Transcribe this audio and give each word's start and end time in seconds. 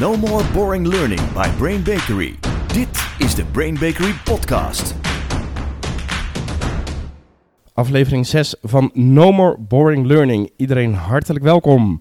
No 0.00 0.16
more 0.16 0.44
boring 0.52 0.86
learning 0.86 1.20
by 1.32 1.48
Brain 1.58 1.82
Bakery. 1.82 2.34
Dit 2.66 3.08
is 3.18 3.34
de 3.34 3.44
Brain 3.44 3.74
Bakery 3.74 4.12
podcast. 4.24 4.94
Aflevering 7.72 8.26
6 8.26 8.54
van 8.62 8.90
No 8.92 9.32
More 9.32 9.56
Boring 9.58 10.06
Learning. 10.06 10.50
Iedereen 10.56 10.94
hartelijk 10.94 11.44
welkom. 11.44 12.00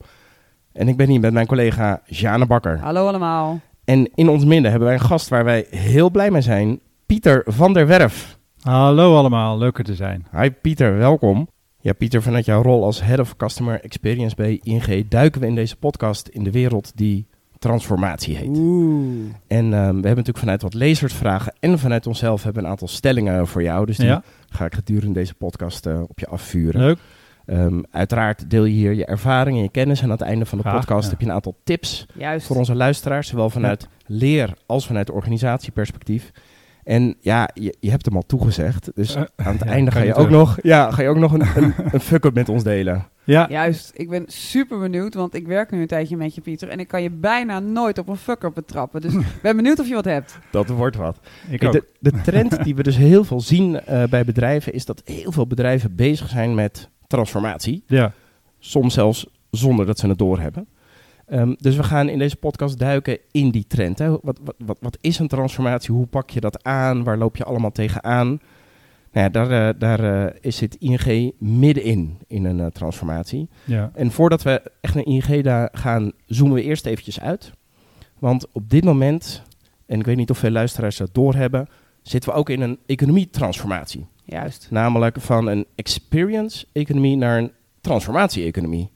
En 0.72 0.88
ik 0.88 0.98
ben 0.98 1.10
hier 1.10 1.20
met 1.20 1.34
mijn 1.34 1.46
collega 1.46 2.02
Jane 2.06 2.46
Bakker. 2.46 2.80
Hallo 2.80 3.08
allemaal. 3.08 3.60
En 3.84 4.12
in 4.16 4.30
ons 4.30 4.46
midden 4.46 4.70
hebben 4.72 4.90
wij 4.90 4.98
een 4.98 5.06
gast 5.06 5.30
waar 5.30 5.44
wij 5.44 5.66
heel 5.70 6.12
blij 6.12 6.32
mee 6.32 6.42
zijn. 6.42 6.80
Pieter 7.06 7.44
van 7.46 7.74
der 7.74 7.88
Werf. 7.88 8.38
Hallo 8.62 9.18
allemaal, 9.18 9.58
leuk 9.58 9.78
er 9.78 9.84
te 9.84 9.96
zijn. 9.96 10.26
Hi 10.32 10.52
Pieter, 10.52 10.98
welkom. 10.98 11.48
Ja 11.80 11.94
Pieter, 11.94 12.22
vanuit 12.22 12.46
jouw 12.46 12.62
rol 12.62 12.84
als 12.84 13.02
Head 13.02 13.20
of 13.20 13.36
Customer 13.36 13.82
Experience 13.82 14.36
bij 14.36 14.60
ING 14.64 15.08
duiken 15.10 15.42
we 15.42 15.48
in 15.48 15.56
deze 15.56 15.76
podcast 15.76 16.28
in 16.28 16.44
de 16.44 16.52
wereld 16.52 16.92
die 16.96 17.28
transformatie 17.64 18.36
heet. 18.36 18.58
Oeh. 18.58 19.32
En 19.48 19.64
ehm, 19.66 19.74
we 19.74 19.80
hebben 19.84 20.02
natuurlijk 20.04 20.38
vanuit 20.38 20.62
wat 20.62 20.74
lezersvragen 20.74 21.54
en 21.60 21.80
vanuit 21.80 22.08
onszelf 22.08 22.44
hebben 22.44 22.62
we 22.62 22.68
een 22.68 22.74
aantal 22.74 22.88
stellingen 22.88 23.48
voor 23.48 23.64
jou. 23.64 23.86
Dus 23.86 23.98
die 23.98 24.06
Ja. 24.06 24.24
ga 24.50 24.66
ik 24.66 24.74
gedurende 24.74 25.14
deze 25.14 25.34
podcast 25.34 25.86
eh, 25.86 26.02
op 26.02 26.20
je 26.20 26.28
afvuren. 26.28 26.82
Leuk. 26.82 26.98
Ehm, 27.46 27.82
uiteraard 27.92 28.50
deel 28.50 28.66
je 28.66 28.74
hier 28.74 28.94
je 28.94 29.06
ervaring 29.06 29.58
en 29.58 29.64
je 29.64 29.70
kennis. 29.70 29.98
En 30.00 30.06
aan 30.06 30.12
het 30.12 30.22
einde 30.22 30.46
van 30.46 30.58
de 30.58 30.64
Graag, 30.64 30.76
podcast 30.80 31.04
ja. 31.04 31.10
heb 31.10 31.20
je 31.20 31.26
een 31.26 31.32
aantal 31.34 31.56
tips 31.64 32.06
Juist. 32.18 32.48
voor 32.48 32.56
onze 32.56 32.76
luisteraars. 32.76 33.28
Zowel 33.28 33.50
vanuit 33.50 33.88
leer 34.06 34.54
als 34.66 34.86
vanuit 34.88 35.12
organisatieperspectief. 35.12 36.32
En 36.84 37.16
ja, 37.20 37.50
je, 37.54 37.76
je 37.80 37.90
hebt 37.90 38.06
hem 38.06 38.16
al 38.16 38.26
toegezegd. 38.26 38.92
Dus 38.96 39.16
Eh, 39.16 39.24
aan 39.36 39.54
het 39.54 39.64
ja, 39.64 39.72
einde 39.72 39.92
ga 39.92 40.00
je, 40.00 40.06
je 40.06 40.14
ook 40.14 40.30
nog, 40.30 40.58
ja, 40.62 40.92
ga 40.92 41.02
je 41.02 41.08
ook 41.10 41.18
nog 41.18 41.34
een, 41.34 41.46
een, 41.56 41.74
een 41.92 42.00
fuck-up 42.00 42.34
met 42.34 42.50
ons 42.50 42.64
delen. 42.64 43.08
Ja, 43.24 43.48
Juist. 43.50 43.92
Ik 43.96 44.10
ben 44.10 44.24
super 44.28 44.80
benieuwd, 44.80 45.14
want 45.14 45.34
ik 45.36 45.48
werk 45.48 45.72
nu 45.72 45.82
een 45.82 45.88
tijdje 45.88 46.18
met 46.18 46.36
je, 46.36 46.42
Pieter. 46.42 46.70
En 46.70 46.80
ik 46.80 46.88
kan 46.88 47.02
je 47.02 47.10
bijna 47.10 47.60
nooit 47.60 47.98
op 47.98 48.08
een 48.08 48.18
fucker 48.18 48.52
betrappen. 48.52 49.02
Dus 49.02 49.14
ik 49.14 49.26
ben 49.42 49.56
benieuwd 49.56 49.80
of 49.80 49.88
je 49.88 49.94
wat 49.94 50.06
hebt. 50.06 50.40
Dat 50.52 50.68
wordt 50.68 50.96
wat. 50.96 51.20
ik 51.50 51.60
Kijk, 51.60 51.76
ook. 51.76 51.82
de, 52.00 52.12
de 52.12 52.22
trend 52.22 52.64
die 52.64 52.76
we 52.76 52.84
dus 52.84 52.98
heel 52.98 53.24
veel 53.24 53.42
zien 53.42 53.80
eh, 53.80 54.04
bij 54.04 54.24
bedrijven... 54.26 54.74
is 54.74 54.86
dat 54.86 55.02
heel 55.06 55.32
veel 55.32 55.48
bedrijven 55.48 55.96
bezig 55.96 56.30
zijn 56.30 56.56
met 56.56 56.90
transformatie. 57.08 57.84
Ja, 57.88 58.12
Soms 58.60 58.94
zelfs 58.94 59.28
zonder 59.52 59.86
dat 59.86 60.00
ze 60.00 60.08
het 60.08 60.18
doorhebben. 60.18 60.68
Ehm, 61.26 61.54
dus 61.58 61.76
we 61.76 61.84
gaan 61.84 62.10
in 62.10 62.20
deze 62.20 62.36
podcast 62.36 62.80
duiken 62.80 63.18
in 63.32 63.50
die 63.50 63.68
trend. 63.68 64.00
Hè. 64.00 64.10
Wat, 64.10 64.40
wat, 64.44 64.56
wat, 64.58 64.78
wat 64.82 64.98
is 65.02 65.20
een 65.20 65.28
transformatie? 65.28 65.94
Hoe 65.94 66.06
pak 66.06 66.30
je 66.30 66.40
dat 66.40 66.64
aan? 66.64 67.04
Waar 67.04 67.18
loop 67.18 67.36
je 67.36 67.44
allemaal 67.44 67.72
tegenaan? 67.72 68.40
Nou 69.14 69.26
ja, 69.26 69.30
daar, 69.30 69.68
eh, 69.68 69.80
daar 69.80 70.26
eh, 70.26 70.36
is 70.42 70.60
het 70.60 70.76
ING 70.76 71.34
middenin 71.38 72.18
in 72.28 72.46
een 72.46 72.60
eh, 72.60 72.66
transformatie. 72.66 73.50
ja. 73.64 73.92
En 73.94 74.12
voordat 74.12 74.44
we 74.44 74.72
echt 74.82 74.96
naar 74.96 75.06
ING 75.06 75.44
daar 75.44 75.70
gaan, 75.72 76.12
zoomen 76.26 76.56
we 76.56 76.64
eerst 76.64 76.86
eventjes 76.86 77.20
uit. 77.20 77.52
Want 78.20 78.48
op 78.52 78.70
dit 78.70 78.84
moment, 78.84 79.44
en 79.86 80.00
ik 80.00 80.06
weet 80.06 80.18
niet 80.18 80.30
of 80.30 80.38
veel 80.38 80.52
luisteraars 80.52 80.98
dat 80.98 81.14
doorhebben, 81.14 81.68
zitten 82.02 82.30
we 82.30 82.36
ook 82.36 82.50
in 82.50 82.62
een 82.62 82.78
economietransformatie. 82.86 84.06
Juist. 84.24 84.68
Namelijk 84.70 85.22
van 85.22 85.48
een 85.48 85.66
experience-economie 85.76 87.18
naar 87.18 87.38
een 87.38 87.52
transformatie-economie. 87.82 88.90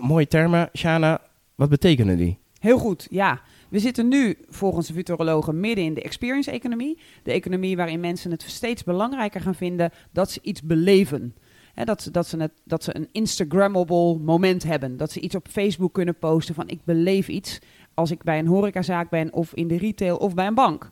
Mooie 0.00 0.28
termen, 0.28 0.68
Shana, 0.76 1.20
wat 1.54 1.68
betekenen 1.68 2.16
die? 2.16 2.38
Heel 2.58 2.78
goed, 2.78 3.06
ja. 3.10 3.40
We 3.68 3.78
zitten 3.78 4.08
nu 4.08 4.38
volgens 4.48 4.86
de 4.86 4.92
futurologen 4.94 5.60
midden 5.60 5.84
in 5.84 5.94
de 5.94 6.02
experience-economie. 6.02 6.98
De 7.22 7.32
economie 7.32 7.76
waarin 7.76 8.00
mensen 8.00 8.30
het 8.30 8.42
steeds 8.42 8.84
belangrijker 8.84 9.40
gaan 9.40 9.54
vinden 9.54 9.90
dat 10.12 10.30
ze 10.30 10.38
iets 10.42 10.62
beleven. 10.62 11.34
Hè, 11.74 11.84
dat, 11.84 12.02
ze- 12.02 12.10
dat, 12.10 12.26
ze 12.26 12.50
dat 12.64 12.84
ze 12.84 12.96
een 12.96 13.08
Instagrammable 13.12 14.18
moment 14.18 14.62
hebben. 14.62 14.96
Dat 14.96 15.12
ze 15.12 15.20
iets 15.20 15.34
op 15.34 15.48
Facebook 15.50 15.92
kunnen 15.92 16.18
posten 16.18 16.54
van 16.54 16.68
ik 16.68 16.84
beleef 16.84 17.28
iets 17.28 17.58
als 17.94 18.10
ik 18.10 18.22
bij 18.22 18.38
een 18.38 18.46
horecazaak 18.46 19.10
ben 19.10 19.32
of 19.32 19.54
in 19.54 19.68
de 19.68 19.78
retail 19.78 20.16
of 20.16 20.34
bij 20.34 20.46
een 20.46 20.54
bank. 20.54 20.90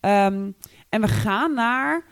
Ehm, 0.00 0.50
en 0.88 1.00
we 1.00 1.08
gaan 1.08 1.54
naar 1.54 2.04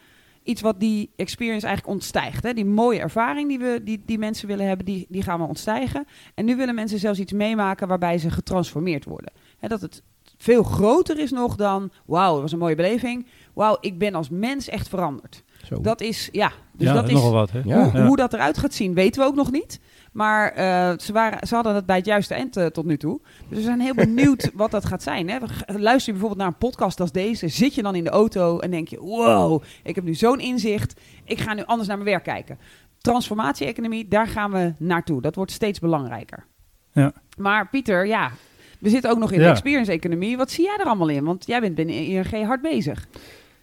iets 0.42 0.60
wat 0.60 0.80
die 0.80 1.10
experience 1.16 1.66
eigenlijk 1.66 1.96
ontstijgt. 1.96 2.42
Hè? 2.42 2.52
Die 2.54 2.64
mooie 2.64 3.00
ervaring 3.00 3.48
die, 3.48 3.58
we, 3.58 3.80
die, 3.84 4.02
die 4.06 4.18
mensen 4.18 4.48
willen 4.48 4.66
hebben, 4.66 4.86
die, 4.86 5.06
die 5.08 5.22
gaan 5.22 5.40
we 5.40 5.46
ontstijgen. 5.46 6.06
En 6.34 6.44
nu 6.44 6.56
willen 6.56 6.74
mensen 6.74 6.98
zelfs 6.98 7.18
iets 7.18 7.32
meemaken 7.32 7.88
waarbij 7.88 8.18
ze 8.18 8.30
getransformeerd 8.30 9.04
worden. 9.04 9.32
Hè, 9.58 9.68
dat 9.68 9.80
het 9.80 10.02
veel 10.36 10.62
groter 10.62 11.18
is 11.18 11.30
nog 11.30 11.56
dan, 11.56 11.90
wauw, 12.06 12.32
dat 12.32 12.42
was 12.42 12.52
een 12.52 12.58
mooie 12.58 12.74
beleving. 12.74 13.26
Wauw, 13.60 13.76
ik 13.80 13.98
ben 13.98 14.14
als 14.14 14.28
mens 14.28 14.68
echt 14.68 14.88
veranderd. 14.88 15.42
Zo. 15.64 15.80
Dat 15.80 16.00
is, 16.00 16.28
ja, 16.32 16.52
dus 16.72 16.86
ja, 16.86 16.94
dat 16.94 17.06
is, 17.06 17.12
nogal 17.12 17.32
wat. 17.32 17.50
Hè? 17.50 17.60
Ja. 17.64 17.82
hoe, 17.82 17.98
Ja. 17.98 18.06
hoe 18.06 18.16
dat 18.16 18.32
eruit 18.32 18.58
gaat 18.58 18.74
zien, 18.74 18.94
weten 18.94 19.20
we 19.22 19.26
ook 19.28 19.34
nog 19.34 19.50
niet. 19.50 19.80
Maar 20.12 20.52
eh, 20.52 20.98
ze, 20.98 21.12
waren, 21.12 21.46
ze 21.46 21.54
hadden 21.54 21.74
het 21.74 21.86
bij 21.86 21.96
het 21.96 22.06
juiste 22.06 22.34
eind 22.34 22.56
eh, 22.56 22.66
tot 22.66 22.84
nu 22.84 22.96
toe. 22.96 23.20
Dus 23.48 23.58
we 23.58 23.64
zijn 23.64 23.80
heel 23.80 23.94
benieuwd 24.06 24.50
wat 24.54 24.70
dat 24.70 24.84
gaat 24.84 25.02
zijn. 25.02 25.28
Hè. 25.28 25.38
Luister 25.66 26.06
je 26.06 26.18
bijvoorbeeld 26.18 26.36
naar 26.36 26.46
een 26.46 26.68
podcast 26.68 27.00
als 27.00 27.12
deze. 27.12 27.48
Zit 27.48 27.74
je 27.74 27.82
dan 27.82 27.94
in 27.94 28.04
de 28.04 28.10
auto 28.10 28.58
en 28.58 28.70
denk 28.70 28.88
je... 28.88 29.00
Wow, 29.00 29.62
ik 29.82 29.94
heb 29.94 30.04
nu 30.04 30.14
zo'n 30.14 30.40
inzicht. 30.40 31.00
Ik 31.24 31.40
ga 31.40 31.54
nu 31.54 31.62
anders 31.64 31.88
naar 31.88 31.98
mijn 31.98 32.10
werk 32.10 32.24
kijken. 32.24 32.58
Transformatie-economie, 32.98 34.08
daar 34.08 34.26
gaan 34.26 34.50
we 34.50 34.72
naartoe. 34.78 35.20
Dat 35.22 35.34
wordt 35.34 35.50
steeds 35.52 35.78
belangrijker. 35.78 36.46
Ja. 36.92 37.12
Maar 37.38 37.68
Pieter, 37.68 38.06
ja... 38.06 38.30
We 38.78 38.88
zitten 38.88 39.10
ook 39.10 39.18
nog 39.18 39.32
in 39.32 39.38
de 39.38 39.44
experience-economie. 39.44 40.36
Wat 40.36 40.50
zie 40.50 40.64
jij 40.64 40.76
er 40.78 40.86
allemaal 40.86 41.08
in? 41.08 41.24
Want 41.24 41.46
jij 41.46 41.60
bent 41.60 41.74
binnen 41.74 41.94
ING 41.94 42.46
hard 42.46 42.60
bezig. 42.62 43.06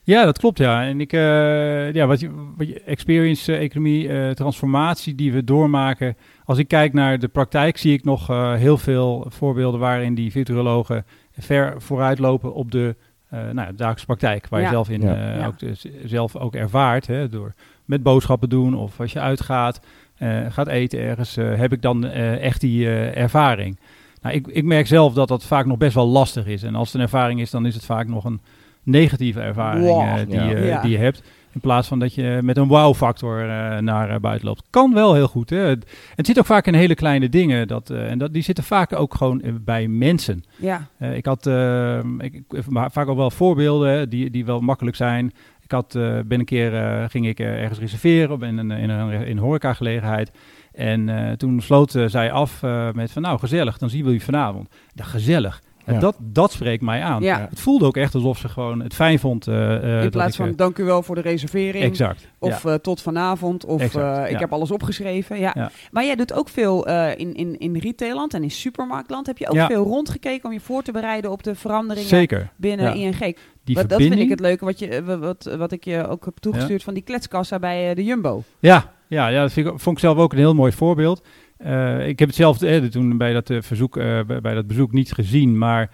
Ja, 0.07 0.25
dat 0.25 0.38
klopt, 0.40 0.57
ja. 0.57 0.84
En 0.85 1.01
ik, 1.01 1.13
eh, 1.13 1.94
ja, 1.94 2.06
wat 2.06 2.19
je, 2.19 2.29
wat 2.57 2.68
je 2.68 2.81
experience, 2.81 3.53
eh, 3.56 3.62
economie, 3.63 4.09
eh, 4.09 4.29
transformatie 4.31 5.16
die 5.16 5.31
we 5.34 5.44
doormaken. 5.44 6.18
Als 6.45 6.57
ik 6.57 6.68
kijk 6.68 6.94
naar 6.94 7.19
de 7.19 7.28
praktijk, 7.28 7.78
zie 7.78 7.94
ik 7.94 8.03
nog 8.03 8.29
eh, 8.29 8.53
heel 8.53 8.78
veel 8.78 9.25
voorbeelden 9.29 9.79
waarin 9.79 10.16
die 10.16 10.31
futurologen 10.31 11.06
ver 11.38 11.81
vooruit 11.81 12.19
lopen 12.19 12.53
op 12.53 12.72
de 12.72 12.95
eh 13.29 13.40
nou, 13.40 13.56
ja, 13.56 13.72
dagelijkse 13.72 14.06
praktijk. 14.06 14.47
Waar 14.47 14.59
Ja. 14.62 14.66
je 14.66 14.72
zelf, 14.73 14.90
in, 14.90 15.01
Ja. 15.01 15.16
eh, 15.34 15.40
Ja. 15.40 15.47
ook, 15.47 15.59
dus 15.59 15.85
zelf 16.06 16.35
ook 16.35 16.56
ervaart. 16.56 17.07
Hè, 17.07 17.29
door 17.29 17.53
met 17.85 18.03
boodschappen 18.03 18.50
doen 18.50 18.75
of 18.75 19.00
als 19.00 19.13
je 19.13 19.19
uitgaat, 19.19 19.79
eh, 20.16 20.38
gaat 20.50 20.68
eten 20.68 21.00
ergens, 21.00 21.38
eh, 21.38 21.56
heb 21.56 21.74
ik 21.74 21.81
dan 21.81 22.06
eh, 22.06 22.41
echt 22.44 22.62
die 22.62 22.85
eh, 22.85 23.18
ervaring. 23.18 23.79
Nou, 24.22 24.35
ik, 24.35 24.47
ik 24.47 24.63
merk 24.63 24.88
zelf 24.88 25.13
dat 25.13 25.28
dat 25.28 25.44
vaak 25.45 25.66
nog 25.66 25.78
best 25.78 25.94
wel 25.94 26.07
lastig 26.07 26.45
is. 26.45 26.63
En 26.63 26.75
als 26.75 26.88
het 26.88 26.95
een 26.95 27.01
ervaring 27.01 27.39
is, 27.41 27.50
dan 27.51 27.66
is 27.66 27.74
het 27.75 27.85
vaak 27.85 28.07
nog 28.07 28.24
een 28.25 28.41
negatieve 28.88 29.40
ervaring 29.42 29.86
Wow. 29.86 30.02
eh, 30.02 30.14
die, 30.28 30.36
Ja. 30.36 30.50
je- 30.50 30.66
Ja. 30.66 30.81
die 30.81 30.92
je 30.92 30.98
hebt. 30.98 31.24
In 31.53 31.59
plaats 31.64 31.88
van 31.88 32.00
dat 32.00 32.14
je 32.16 32.40
met 32.44 32.58
een 32.58 32.68
wow-factor 32.68 33.40
eh, 33.42 33.78
naar 33.78 34.09
eh, 34.09 34.20
buiten 34.20 34.48
loopt. 34.48 34.64
Kan 34.70 34.94
wel 34.94 35.14
heel 35.14 35.28
goed. 35.28 35.50
Hè? 35.50 35.58
Het, 35.58 35.92
het 36.16 36.25
zit 36.25 36.40
ook 36.40 36.46
vaak 36.46 36.66
in 36.68 36.74
hele 36.74 36.96
kleine 36.96 37.30
dingen. 37.30 37.68
Dat, 37.68 37.90
en 37.90 38.18
dat, 38.18 38.34
die 38.34 38.42
zitten 38.42 38.64
vaak 38.64 38.94
ook 38.94 39.16
gewoon 39.16 39.42
bij 39.62 39.88
mensen. 39.88 40.44
Ja, 40.56 40.88
ik 41.00 41.25
had 41.25 41.46
eh, 41.48 42.00
ik, 42.20 42.42
vaak 42.70 43.08
ook 43.08 43.18
wel 43.18 43.31
voorbeelden 43.31 44.09
die, 44.09 44.30
die 44.30 44.46
wel 44.46 44.59
makkelijk 44.59 44.96
zijn. 44.96 45.31
Ik 45.64 45.72
had, 45.72 45.92
ben 46.25 46.40
een 46.40 46.46
keer 46.46 46.72
ging 47.09 47.28
ik 47.28 47.40
ergens 47.40 47.80
reserveren 47.80 48.31
op 48.31 48.44
in 48.44 48.58
een, 48.58 48.72
in 48.72 48.90
een, 48.90 49.12
in 49.12 49.38
een 49.38 49.44
horecagelegenheid. 49.44 50.31
En 50.74 51.09
toen 51.38 51.62
sloot 51.62 51.96
zij 52.06 52.31
af 52.31 52.62
met 52.94 53.12
van 53.12 53.22
nou 53.22 53.40
gezellig, 53.40 53.78
dan 53.78 53.90
zien 53.90 54.06
we 54.06 54.12
u 54.14 54.19
vanavond. 54.19 54.69
Ja, 54.94 55.04
gezellig. 55.04 55.62
Ja, 55.88 55.94
Ja. 55.94 56.00
Dat, 56.00 56.16
dat 56.20 56.52
spreekt 56.52 56.81
mij 56.81 57.02
aan. 57.02 57.22
Ja. 57.22 57.48
Het 57.50 57.59
voelde 57.59 57.86
ook 57.86 57.98
echt 57.98 58.16
alsof 58.16 58.38
ze 58.38 58.50
gewoon 58.50 58.80
het 58.81 58.94
fijn 58.94 59.20
vond. 59.20 59.48
eh, 59.48 59.98
eh, 59.98 60.03
in 60.03 60.09
plaats 60.09 60.30
ik, 60.31 60.42
van 60.42 60.48
eh, 60.50 60.58
dank 60.58 60.78
u 60.78 60.84
wel 60.84 61.03
voor 61.03 61.16
de 61.16 61.22
reservering. 61.22 61.84
exact. 61.84 62.28
Of 62.40 62.64
ja. 62.64 62.70
eh, 62.70 62.75
tot 62.75 63.02
vanavond. 63.02 63.66
Of 63.66 63.81
Exact, 63.81 64.18
eh, 64.18 64.25
ik 64.25 64.31
ja. 64.31 64.40
heb 64.40 64.53
alles 64.53 64.72
opgeschreven. 64.72 65.40
Ja. 65.40 65.52
Ja. 65.56 65.72
Maar 65.92 66.06
jij 66.06 66.16
doet 66.16 66.34
ook 66.34 66.50
veel 66.50 66.88
eh, 66.88 67.20
in, 67.20 67.34
in, 67.34 67.58
in 67.59 67.78
retailland 67.78 68.34
en 68.34 68.44
in 68.44 68.52
supermarktland. 68.52 69.28
Heb 69.28 69.38
je 69.38 69.48
ook 69.48 69.56
Ja. 69.56 69.68
veel 69.68 69.84
rondgekeken 69.84 70.46
om 70.46 70.53
je 70.53 70.59
voor 70.59 70.84
te 70.84 70.92
bereiden 70.92 71.31
op 71.31 71.44
de 71.44 71.56
veranderingen 71.56 72.09
Zeker. 72.09 72.50
binnen 72.56 73.00
Ja. 73.00 73.06
ING? 73.19 73.38
Die 73.64 73.75
Wat, 73.75 73.90
dat 73.90 74.02
vind 74.02 74.19
ik 74.19 74.30
het 74.30 74.40
leuke 74.40 74.66
wat, 74.66 74.80
je, 74.80 75.04
wat, 75.19 75.56
wat 75.58 75.72
ik 75.72 75.84
je 75.84 76.08
ook 76.08 76.25
heb 76.25 76.38
toegestuurd 76.38 76.84
van 76.84 76.94
die 76.94 77.04
kletskassa 77.04 77.59
bij 77.59 77.94
de 77.94 78.04
Jumbo. 78.04 78.44
Ja, 78.59 78.92
ja, 79.08 79.28
ja 79.28 79.42
dat 79.42 79.52
vind 79.52 79.68
ik, 79.68 79.80
vond 79.80 79.96
ik 79.96 80.02
zelf 80.04 80.18
ook 80.18 80.31
een 80.31 80.38
heel 80.38 80.54
mooi 80.54 80.72
voorbeeld. 80.72 81.22
Eh, 81.57 82.07
ik 82.07 82.19
heb 82.19 82.28
het 82.28 82.38
zelf 82.38 82.62
eh, 82.62 82.84
toen 82.84 83.18
bij 83.18 83.34
dat, 83.34 83.50
eh, 83.50 83.62
verzoek, 83.62 83.94
bij, 84.28 84.53
dat 84.53 84.68
bezoek 84.68 84.91
niet 84.91 85.12
gezien, 85.12 85.57
maar 85.57 85.89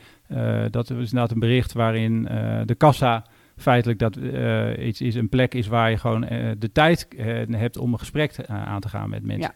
dat 0.72 0.90
is 0.90 0.98
inderdaad 0.98 1.32
een 1.32 1.40
bericht 1.40 1.74
waarin 1.74 2.24
de 2.66 2.76
kassa 2.78 3.26
feitelijk 3.58 4.00
dat 4.00 4.16
iets 4.80 5.02
is, 5.02 5.16
een 5.16 5.30
plek 5.30 5.54
is 5.54 5.68
waar 5.68 5.90
je 5.90 5.98
gewoon 5.98 6.22
de 6.58 6.70
tijd 6.74 7.08
hebt 7.50 7.78
om 7.78 7.94
een 7.94 8.00
gesprek 8.00 8.36
aan 8.48 8.80
te 8.80 8.90
gaan 8.90 9.10
met 9.10 9.24
mensen. 9.24 9.52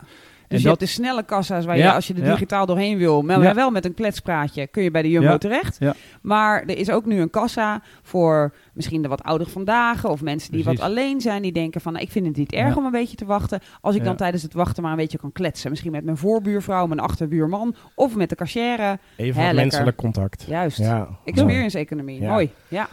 En 0.47 0.55
Dus 0.55 0.61
je 0.63 0.67
dat, 0.69 0.79
hebt 0.79 0.91
de 0.91 0.97
snelle 1.01 1.23
kassa's 1.23 1.65
waar 1.65 1.77
Ja, 1.77 1.83
je, 1.85 1.91
als 1.93 2.07
je 2.07 2.13
er 2.13 2.23
ja. 2.25 2.31
digitaal 2.31 2.65
doorheen 2.65 2.97
wil, 2.97 3.21
maar 3.21 3.41
Ja. 3.41 3.53
wel 3.53 3.71
met 3.71 3.85
een 3.85 3.93
kletspraatje, 3.93 4.67
kun 4.67 4.83
je 4.83 4.91
bij 4.91 5.01
de 5.01 5.09
Jumbo 5.09 5.29
Ja, 5.31 5.37
terecht. 5.37 5.75
ja. 5.79 5.93
Maar 6.21 6.61
er 6.61 6.77
is 6.77 6.89
ook 6.89 7.05
nu 7.05 7.21
een 7.21 7.29
kassa 7.29 7.81
voor 8.01 8.53
misschien 8.73 9.01
de 9.01 9.07
wat 9.07 9.23
oudere 9.23 9.49
vandaag 9.49 10.05
of 10.05 10.21
mensen 10.21 10.51
die 10.51 10.61
Precies. 10.61 10.79
wat 10.81 10.89
alleen 10.89 11.21
zijn, 11.21 11.41
die 11.41 11.51
denken 11.51 11.81
van, 11.81 11.93
nou, 11.93 12.05
ik 12.05 12.11
vind 12.11 12.25
het 12.25 12.35
niet 12.37 12.51
erg 12.51 12.69
Ja. 12.73 12.75
om 12.75 12.85
een 12.85 12.91
beetje 12.91 13.15
te 13.17 13.25
wachten. 13.25 13.59
Als 13.81 13.95
ik 13.95 14.03
dan 14.03 14.15
tijdens 14.15 14.43
het 14.43 14.53
wachten 14.53 14.83
maar 14.83 14.91
een 14.91 14.97
beetje 14.97 15.17
kan 15.17 15.31
kletsen. 15.31 15.69
Misschien 15.69 15.91
met 15.91 16.03
mijn 16.03 16.17
voorbuurvrouw, 16.17 16.87
mijn 16.87 16.99
achterbuurman 16.99 17.75
of 17.95 18.15
met 18.15 18.29
de 18.29 18.35
cashier. 18.35 18.97
Even 19.15 19.41
Hè, 19.45 19.53
menselijk 19.53 19.97
contact. 19.97 20.45
Juist. 20.47 20.77
Ja. 20.77 21.07
Experience 21.25 21.77
economie. 21.77 22.21
Ja. 22.21 22.31
Mooi. 22.31 22.51
Ja. 22.67 22.87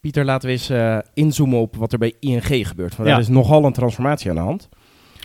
Pieter, 0.00 0.24
laten 0.24 0.46
we 0.48 0.52
eens 0.54 0.68
eh, 0.70 0.98
inzoomen 1.14 1.58
op 1.60 1.76
wat 1.76 1.92
er 1.92 1.98
bij 1.98 2.14
ING 2.20 2.68
gebeurt. 2.68 2.96
Want 2.96 3.08
Ja. 3.08 3.14
er 3.14 3.20
is 3.20 3.28
nogal 3.28 3.64
een 3.64 3.72
transformatie 3.72 4.30
aan 4.30 4.36
de 4.36 4.42
hand. 4.42 4.68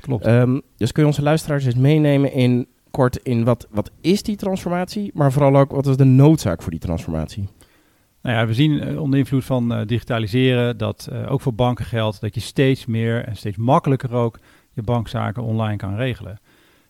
Klopt. 0.02 0.26
Ehm, 0.26 0.60
dus 0.78 0.92
kun 0.92 1.02
je 1.02 1.08
onze 1.08 1.22
luisteraars 1.22 1.66
eens 1.66 1.76
meenemen 1.76 2.34
in 2.34 2.68
kort 2.92 3.18
in 3.18 3.44
wat, 3.44 3.68
wat 3.70 3.92
is 4.02 4.24
die 4.24 4.36
transformatie, 4.36 5.12
maar 5.14 5.32
vooral 5.32 5.58
ook 5.58 5.72
wat 5.72 5.88
is 5.88 5.98
de 5.98 6.04
noodzaak 6.04 6.62
voor 6.62 6.72
die 6.72 6.80
transformatie? 6.80 7.48
Nou 8.22 8.36
ja, 8.36 8.46
we 8.46 8.54
zien 8.54 8.82
eh, 8.82 9.02
onder 9.02 9.20
invloed 9.20 9.46
van 9.46 9.74
eh, 9.74 9.86
digitaliseren 9.86 10.78
dat 10.78 11.08
eh, 11.12 11.32
ook 11.32 11.42
voor 11.42 11.54
banken 11.54 11.86
geldt 11.86 12.22
dat 12.22 12.36
je 12.36 12.42
steeds 12.42 12.86
meer 12.86 13.26
en 13.26 13.36
steeds 13.36 13.58
makkelijker 13.58 14.14
ook 14.14 14.40
je 14.74 14.82
bankzaken 14.82 15.44
online 15.44 15.78
kan 15.78 15.96
regelen. 15.96 16.40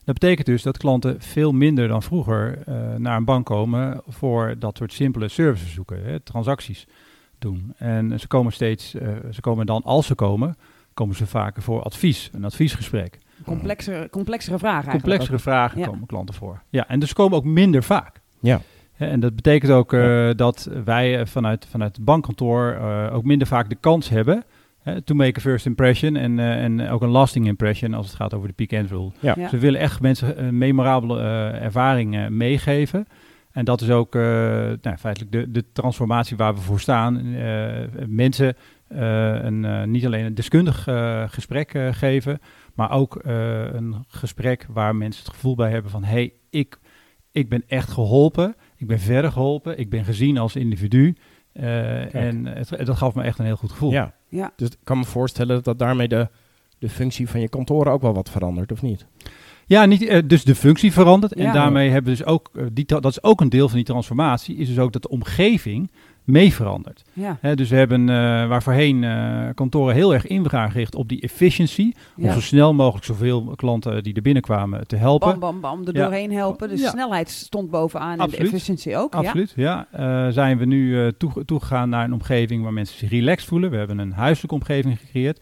Dat 0.04 0.20
betekent 0.20 0.48
dus 0.48 0.64
dat 0.64 0.78
klanten 0.78 1.22
veel 1.22 1.52
minder 1.52 1.88
dan 1.88 2.04
vroeger 2.04 2.58
naar 2.98 3.18
een 3.18 3.26
bank 3.26 3.46
komen 3.46 4.02
voor 4.08 4.56
dat 4.60 4.78
soort 4.78 4.94
simpele 4.94 5.28
serviceverzoeken, 5.28 6.04
hè, 6.04 6.20
transacties 6.20 6.88
doen. 7.40 7.74
En 7.78 8.20
ze 8.20 8.28
komen 8.28 8.54
steeds, 8.54 8.90
ze 9.32 9.42
komen 9.42 9.66
dan 9.66 9.84
als 9.84 10.06
ze 10.06 10.16
komen, 10.16 10.56
komen 11.02 11.16
ze 11.16 11.28
vaker 11.28 11.62
voor 11.62 11.84
advies, 11.84 12.30
een 12.34 12.46
adviesgesprek. 12.46 13.18
Complexere, 13.46 14.10
complexere 14.10 14.60
vragen 14.60 14.92
Complexere 14.92 15.40
vragen 15.40 15.82
komen 15.82 16.06
klanten 16.06 16.36
voor. 16.36 16.62
Ja, 16.70 16.88
en 16.88 17.00
dus 17.00 17.14
komen 17.14 17.38
ook 17.38 17.44
minder 17.44 17.84
vaak. 17.84 18.22
Ja. 18.40 18.62
En 18.98 19.20
dat 19.20 19.36
betekent 19.36 19.72
ook 19.72 19.94
uh, 19.94 20.30
dat 20.36 20.70
wij 20.84 21.20
eh, 21.20 21.26
vanuit, 21.26 21.68
vanuit 21.70 21.96
het 21.96 22.06
bankkantoor 22.06 22.78
uh, 22.82 23.10
ook 23.14 23.24
minder 23.24 23.48
vaak 23.48 23.70
de 23.70 23.78
kans 23.80 24.10
hebben 24.10 24.44
uh, 24.86 24.96
to 24.96 25.16
make 25.16 25.40
a 25.40 25.42
first 25.42 25.66
impression 25.66 26.16
en, 26.16 26.40
en 26.40 26.90
ook 26.90 27.02
een 27.02 27.10
lasting 27.10 27.48
impression 27.48 27.94
als 27.94 28.06
het 28.06 28.16
gaat 28.16 28.34
over 28.34 28.48
de 28.48 28.54
peak 28.54 28.72
end 28.72 28.90
rule. 28.90 29.12
Ja. 29.20 29.34
Dus 29.34 29.52
we 29.52 29.60
willen 29.60 29.80
echt 29.80 30.02
mensen 30.02 30.44
een 30.44 30.58
memorabele 30.58 31.20
ervaring 31.62 32.30
meegeven. 32.30 33.08
En 33.52 33.66
dat 33.66 33.82
is 33.82 33.90
ook 33.90 34.14
nou, 34.14 34.98
feitelijk 35.00 35.32
de, 35.32 35.52
de 35.52 35.64
transformatie 35.74 36.38
waar 36.38 36.54
we 36.54 36.62
voor 36.62 36.80
staan. 36.80 37.36
mensen 38.08 38.56
een, 38.92 39.92
niet 39.92 40.06
alleen 40.06 40.26
een 40.26 40.36
deskundig 40.36 40.88
gesprek 41.32 41.80
geven, 41.92 42.40
maar 42.74 42.92
ook 42.92 43.20
een 43.24 44.06
gesprek 44.08 44.66
waar 44.70 44.96
mensen 44.96 45.24
het 45.24 45.34
gevoel 45.34 45.56
bij 45.56 45.72
hebben 45.72 45.92
van 45.92 46.04
hé, 46.04 46.14
hey, 46.14 46.34
ik, 46.50 46.80
ik 47.32 47.50
ben 47.50 47.64
echt 47.68 47.90
geholpen. 47.90 48.56
Ik 48.76 48.88
ben 48.88 49.00
verder 49.00 49.32
geholpen. 49.32 49.80
Ik 49.80 49.90
ben 49.90 50.06
gezien 50.06 50.38
als 50.38 50.56
individu. 50.56 51.16
Uh, 51.54 52.16
en 52.16 52.46
het, 52.46 52.86
dat 52.86 52.98
gaf 52.98 53.16
me 53.16 53.24
echt 53.24 53.40
een 53.40 53.46
heel 53.46 53.56
goed 53.56 53.72
gevoel. 53.72 53.92
Ja. 53.92 54.14
ja. 54.30 54.54
Dus 54.56 54.68
ik 54.68 54.78
kan 54.84 54.98
me 54.98 55.06
voorstellen 55.06 55.64
dat 55.64 55.80
daarmee 55.80 56.08
de, 56.08 56.30
de 56.80 56.90
functie 56.90 57.30
van 57.30 57.40
je 57.40 57.50
kantoren 57.50 57.92
ook 57.92 58.02
wel 58.02 58.14
wat 58.14 58.30
verandert, 58.30 58.72
of 58.72 58.82
niet? 58.82 59.06
Ja, 59.66 59.86
niet, 59.86 60.30
dus 60.30 60.44
de 60.44 60.56
functie 60.56 60.92
verandert. 60.92 61.34
En 61.34 61.54
daarmee 61.54 61.90
hebben 61.90 62.12
we 62.12 62.18
dus 62.18 62.28
ook, 62.28 62.52
die, 62.74 62.86
dat 62.86 63.06
is 63.06 63.24
ook 63.24 63.42
een 63.42 63.50
deel 63.50 63.68
van 63.68 63.78
die 63.78 63.86
transformatie, 63.86 64.56
is 64.56 64.68
dus 64.68 64.80
ook 64.80 64.94
dat 64.94 65.02
de 65.02 65.10
omgeving 65.10 65.92
mee 66.32 66.54
verandert. 66.54 67.04
Ja. 67.14 67.38
dus 67.56 67.70
we 67.70 67.76
hebben 67.76 68.02
uh, 68.02 68.08
waar 68.48 68.64
voorheen 68.64 69.04
uh, 69.04 69.50
kantoren 69.56 69.96
heel 69.96 70.14
erg 70.14 70.28
in 70.28 70.50
gericht 70.50 70.96
op 70.96 71.10
die 71.10 71.22
efficiency. 71.22 71.92
Om 72.18 72.32
zo 72.32 72.42
snel 72.42 72.74
mogelijk 72.74 73.06
zoveel 73.06 73.54
klanten 73.56 74.04
die 74.04 74.14
er 74.14 74.22
binnenkwamen 74.22 74.88
te 74.88 74.96
helpen. 74.96 75.40
Bam, 75.40 75.40
bam, 75.40 75.62
bam, 75.62 75.88
er 75.88 75.94
doorheen 75.94 76.32
helpen. 76.32 76.70
De 76.70 76.78
snelheid 76.78 77.30
stond 77.30 77.70
bovenaan 77.70 78.20
Absoluut. 78.20 78.38
en 78.38 78.44
de 78.44 78.52
efficiëntie 78.52 78.98
ook. 78.98 79.16
Absoluut, 79.16 79.54
ja. 79.56 79.88
Uh, 80.00 80.28
zijn 80.34 80.58
we 80.58 80.66
nu 80.66 81.12
toegegaan 81.46 81.90
naar 81.90 82.06
een 82.06 82.14
omgeving 82.14 82.64
waar 82.64 82.74
mensen 82.74 82.98
zich 82.98 83.10
relaxed 83.10 83.48
voelen. 83.48 83.72
We 83.72 83.78
hebben 83.78 84.00
een 84.00 84.14
huiselijke 84.14 84.56
omgeving 84.56 85.00
gecreëerd 85.00 85.40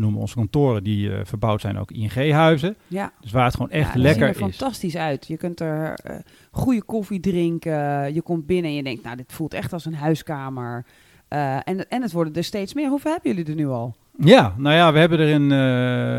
noemen 0.00 0.20
onze 0.20 0.34
kantoren 0.34 0.84
die 0.84 1.08
uh, 1.08 1.18
verbouwd 1.24 1.60
zijn 1.60 1.78
ook 1.78 1.90
ING-huizen. 1.90 2.76
Ja. 2.86 3.12
Dus 3.20 3.32
waar 3.32 3.44
het 3.44 3.54
gewoon 3.54 3.70
echt 3.70 3.94
ja, 3.94 4.00
lekker 4.00 4.22
is. 4.22 4.28
Het 4.28 4.36
ziet 4.36 4.46
er 4.46 4.52
fantastisch 4.52 4.96
uit. 4.96 5.26
Je 5.26 5.36
kunt 5.36 5.60
er 5.60 5.98
uh, 6.10 6.16
goede 6.50 6.82
koffie 6.82 7.20
drinken. 7.20 8.14
Je 8.14 8.22
komt 8.22 8.46
binnen 8.46 8.70
en 8.70 8.76
je 8.76 8.82
denkt, 8.82 9.02
nou, 9.02 9.16
dit 9.16 9.32
voelt 9.32 9.54
echt 9.54 9.72
als 9.72 9.84
een 9.84 9.94
huiskamer. 9.94 10.84
Uh, 11.28 11.54
en, 11.54 11.88
en 11.88 12.02
het 12.02 12.12
worden 12.12 12.34
er 12.34 12.44
steeds 12.44 12.74
meer. 12.74 12.88
Hoeveel 12.88 13.12
hebben 13.12 13.30
jullie 13.30 13.50
er 13.50 13.54
nu 13.54 13.66
al? 13.66 13.94
Ja, 14.18 14.54
nou 14.56 14.76
ja, 14.76 14.92
we 14.92 14.98
hebben 14.98 15.18
er 15.18 15.28
in, 15.28 15.50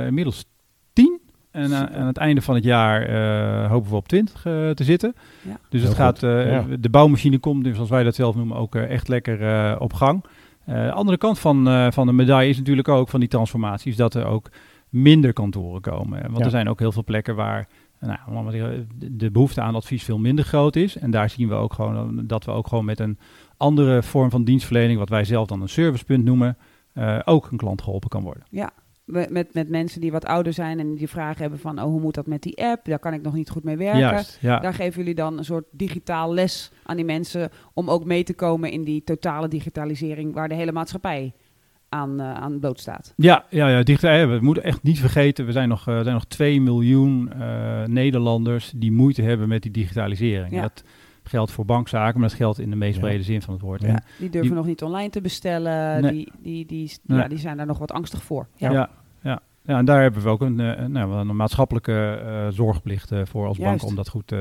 inmiddels 0.07 0.45
tien. 0.93 1.19
En 1.51 1.73
aan 1.73 2.07
het 2.07 2.17
einde 2.17 2.41
van 2.41 2.55
het 2.55 2.63
jaar 2.63 3.67
hopen 3.67 3.89
we 3.89 3.95
op 3.95 4.07
20 4.07 4.41
te 4.41 4.73
zitten. 4.75 5.15
Ja. 5.41 5.59
Dus 5.69 5.81
het 5.81 5.93
gaat, 5.93 6.19
ja. 6.19 6.65
de 6.79 6.89
bouwmachine 6.89 7.37
komt, 7.37 7.63
dus 7.63 7.75
zoals 7.75 7.89
wij 7.89 8.03
dat 8.03 8.15
zelf 8.15 8.35
noemen, 8.35 8.57
ook 8.57 8.75
echt 8.75 9.07
lekker 9.07 9.79
op 9.79 9.93
gang. 9.93 10.23
Uh, 10.65 10.75
de 10.75 10.91
andere 10.91 11.17
kant 11.17 11.39
van, 11.39 11.67
uh, 11.67 11.91
van 11.91 12.07
de 12.07 12.13
medaille 12.13 12.49
is 12.49 12.57
natuurlijk 12.57 12.87
ook 12.87 13.09
van 13.09 13.19
die 13.19 13.29
transformaties 13.29 13.95
dat 13.95 14.13
er 14.13 14.25
ook 14.25 14.49
minder 14.89 15.33
kantoren 15.33 15.81
komen. 15.81 16.21
Want 16.21 16.37
ja. 16.37 16.43
er 16.43 16.49
zijn 16.49 16.69
ook 16.69 16.79
heel 16.79 16.91
veel 16.91 17.03
plekken 17.03 17.35
waar 17.35 17.67
nou, 17.99 18.85
de 18.95 19.31
behoefte 19.31 19.61
aan 19.61 19.75
advies 19.75 20.03
veel 20.03 20.17
minder 20.17 20.45
groot 20.45 20.75
is. 20.75 20.97
En 20.97 21.11
daar 21.11 21.29
zien 21.29 21.47
we 21.47 21.53
ook 21.53 21.73
gewoon 21.73 22.27
dat 22.27 22.45
we 22.45 22.51
ook 22.51 22.67
gewoon 22.67 22.85
met 22.85 22.99
een 22.99 23.17
andere 23.57 24.03
vorm 24.03 24.29
van 24.29 24.43
dienstverlening, 24.43 24.99
wat 24.99 25.09
wij 25.09 25.23
zelf 25.23 25.47
dan 25.47 25.61
een 25.61 25.69
servicepunt 25.69 26.23
noemen, 26.23 26.57
uh, 26.93 27.19
ook 27.25 27.51
een 27.51 27.57
klant 27.57 27.81
geholpen 27.81 28.09
kan 28.09 28.23
worden. 28.23 28.43
Ja, 28.49 28.71
met, 29.05 29.53
met 29.53 29.69
mensen 29.69 30.01
die 30.01 30.11
wat 30.11 30.25
ouder 30.25 30.53
zijn 30.53 30.79
en 30.79 30.95
die 30.95 31.09
vragen 31.09 31.41
hebben 31.41 31.59
van, 31.59 31.79
oh, 31.79 31.83
hoe 31.83 31.99
moet 31.99 32.15
dat 32.15 32.27
met 32.27 32.41
die 32.41 32.63
app? 32.63 32.85
Daar 32.85 32.99
kan 32.99 33.13
ik 33.13 33.21
nog 33.21 33.33
niet 33.33 33.49
goed 33.49 33.63
mee 33.63 33.77
werken. 33.77 33.99
Juist, 33.99 34.37
ja. 34.41 34.59
Daar 34.59 34.73
geven 34.73 34.99
jullie 34.99 35.15
dan 35.15 35.37
een 35.37 35.45
soort 35.45 35.65
digitaal 35.71 36.33
les 36.33 36.71
aan 36.83 36.95
die 36.95 37.05
mensen 37.05 37.49
om 37.73 37.89
ook 37.89 38.05
mee 38.05 38.23
te 38.23 38.33
komen 38.33 38.71
in 38.71 38.83
die 38.83 39.03
totale 39.03 39.47
digitalisering 39.47 40.33
waar 40.33 40.49
de 40.49 40.55
hele 40.55 40.71
maatschappij 40.71 41.33
aan, 41.89 42.21
uh, 42.21 42.33
aan 42.33 42.59
blootstaat. 42.59 43.13
Ja, 43.15 43.45
ja, 43.49 43.69
ja 43.69 43.83
digitaal, 43.83 44.27
we 44.27 44.39
moeten 44.41 44.63
echt 44.63 44.83
niet 44.83 44.99
vergeten, 44.99 45.45
we 45.45 45.51
zijn 45.51 45.69
nog, 45.69 45.87
uh, 45.87 45.95
er 45.95 46.03
zijn 46.03 46.15
nog 46.15 46.25
2 46.25 46.61
miljoen 46.61 47.31
uh, 47.37 47.85
Nederlanders 47.85 48.71
die 48.75 48.91
moeite 48.91 49.21
hebben 49.21 49.47
met 49.47 49.61
die 49.61 49.71
digitalisering. 49.71 50.53
Ja. 50.53 50.61
Dat 50.61 50.83
geldt 51.31 51.51
voor 51.51 51.65
bankzaken, 51.65 52.19
maar 52.19 52.29
dat 52.29 52.37
geldt 52.37 52.59
in 52.59 52.69
de 52.69 52.75
meest 52.75 52.99
brede 52.99 53.23
zin 53.23 53.41
van 53.41 53.53
het 53.53 53.63
woord. 53.63 53.81
Ja. 53.81 53.87
En 53.87 54.03
die 54.17 54.29
durven 54.29 54.49
die, 54.49 54.57
nog 54.57 54.65
niet 54.65 54.83
online 54.83 55.09
te 55.09 55.21
bestellen, 55.21 56.01
nee. 56.01 56.11
die, 56.11 56.31
die, 56.41 56.65
die, 56.65 56.91
nee. 57.03 57.19
ja, 57.19 57.27
die 57.27 57.37
zijn 57.37 57.57
daar 57.57 57.65
nog 57.65 57.77
wat 57.77 57.91
angstig 57.91 58.23
voor. 58.23 58.47
Ja, 58.55 58.71
ja. 58.71 58.89
ja. 59.21 59.41
ja 59.61 59.77
en 59.77 59.85
daar 59.85 60.01
hebben 60.01 60.21
we 60.21 60.29
ook 60.29 60.41
een, 60.41 60.59
uh, 60.59 60.85
nou, 60.85 61.13
een 61.13 61.35
maatschappelijke 61.35 62.21
uh, 62.23 62.47
zorgplicht 62.49 63.11
uh, 63.11 63.21
voor 63.25 63.47
als 63.47 63.57
Juist. 63.57 63.77
bank 63.77 63.89
om, 63.89 63.95
dat 63.95 64.09
goed, 64.09 64.31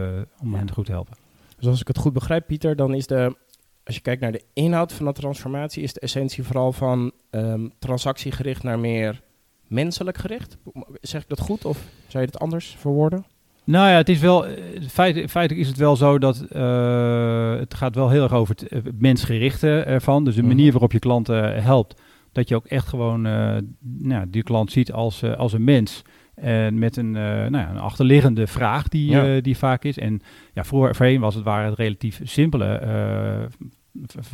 om 0.43 0.55
hen 0.55 0.71
goed 0.71 0.87
te 0.87 0.93
helpen. 0.93 1.17
Dus 1.57 1.67
als 1.67 1.81
ik 1.81 1.89
het 1.89 1.99
goed 1.99 2.13
begrijp, 2.13 2.47
Pieter, 2.47 2.77
dan 2.77 2.95
is 2.95 3.07
de, 3.07 3.37
als 3.85 3.95
je 3.95 4.01
kijkt 4.01 4.21
naar 4.21 4.33
de 4.33 4.45
inhoud 4.53 4.93
van 4.93 5.07
de 5.07 5.13
transformatie, 5.13 5.83
is 5.83 5.93
de 5.93 6.01
essentie 6.01 6.45
vooral 6.45 6.73
van 6.73 7.13
um, 7.31 7.73
transactiegericht 7.79 8.63
naar 8.63 8.79
meer 8.79 9.23
menselijk 9.67 10.19
gericht. 10.19 10.57
Zeg 11.01 11.23
ik 11.23 11.29
dat 11.29 11.41
goed 11.41 11.65
of 11.65 11.79
zou 12.07 12.25
je 12.25 12.31
het 12.31 12.39
anders 12.39 12.77
verwoorden? 12.79 13.25
Nou 13.71 13.89
ja, 13.89 13.97
het 13.97 14.09
is 14.09 14.19
wel, 14.21 14.45
feit, 14.89 15.31
feitelijk 15.31 15.61
is 15.61 15.69
het 15.69 15.77
wel 15.77 15.97
zo 15.97 16.19
dat 16.19 16.47
uh, 16.53 17.55
het 17.59 17.75
gaat 17.75 17.95
wel 17.95 18.11
heel 18.11 18.23
erg 18.23 18.33
over 18.33 18.55
het, 18.59 18.85
het 18.85 19.01
mensgerichte 19.01 19.81
ervan. 19.81 20.25
Dus 20.25 20.35
de 20.35 20.41
manier 20.41 20.57
mm-hmm. 20.57 20.73
waarop 20.73 20.93
je 20.93 20.99
klanten 20.99 21.63
helpt, 21.63 22.03
dat 22.33 22.49
je 22.49 22.55
ook 22.55 22.67
echt 22.67 22.89
gewoon 22.89 23.27
uh, 23.27 23.57
nou, 23.81 24.31
die 24.31 24.43
klant 24.43 24.73
ziet 24.73 24.93
als, 24.93 25.23
uh, 25.23 25.37
als 25.37 25.53
een 25.53 25.65
mens. 25.65 26.03
En 26.35 26.79
met 26.79 26.97
een, 26.97 27.11
nou 27.11 27.57
ja, 27.57 27.71
een 27.71 27.79
achterliggende 27.79 28.47
vraag 28.47 28.89
die, 28.89 29.11
ja. 29.11 29.41
die 29.41 29.57
vaak 29.57 29.85
is. 29.85 29.99
En 29.99 30.21
ja, 30.55 30.65
voor, 30.65 30.95
voorheen 30.95 31.21
was 31.21 31.35
het, 31.35 31.45
waren 31.45 31.69
het 31.69 31.79
relatief 31.79 32.21
simpele 32.23 33.49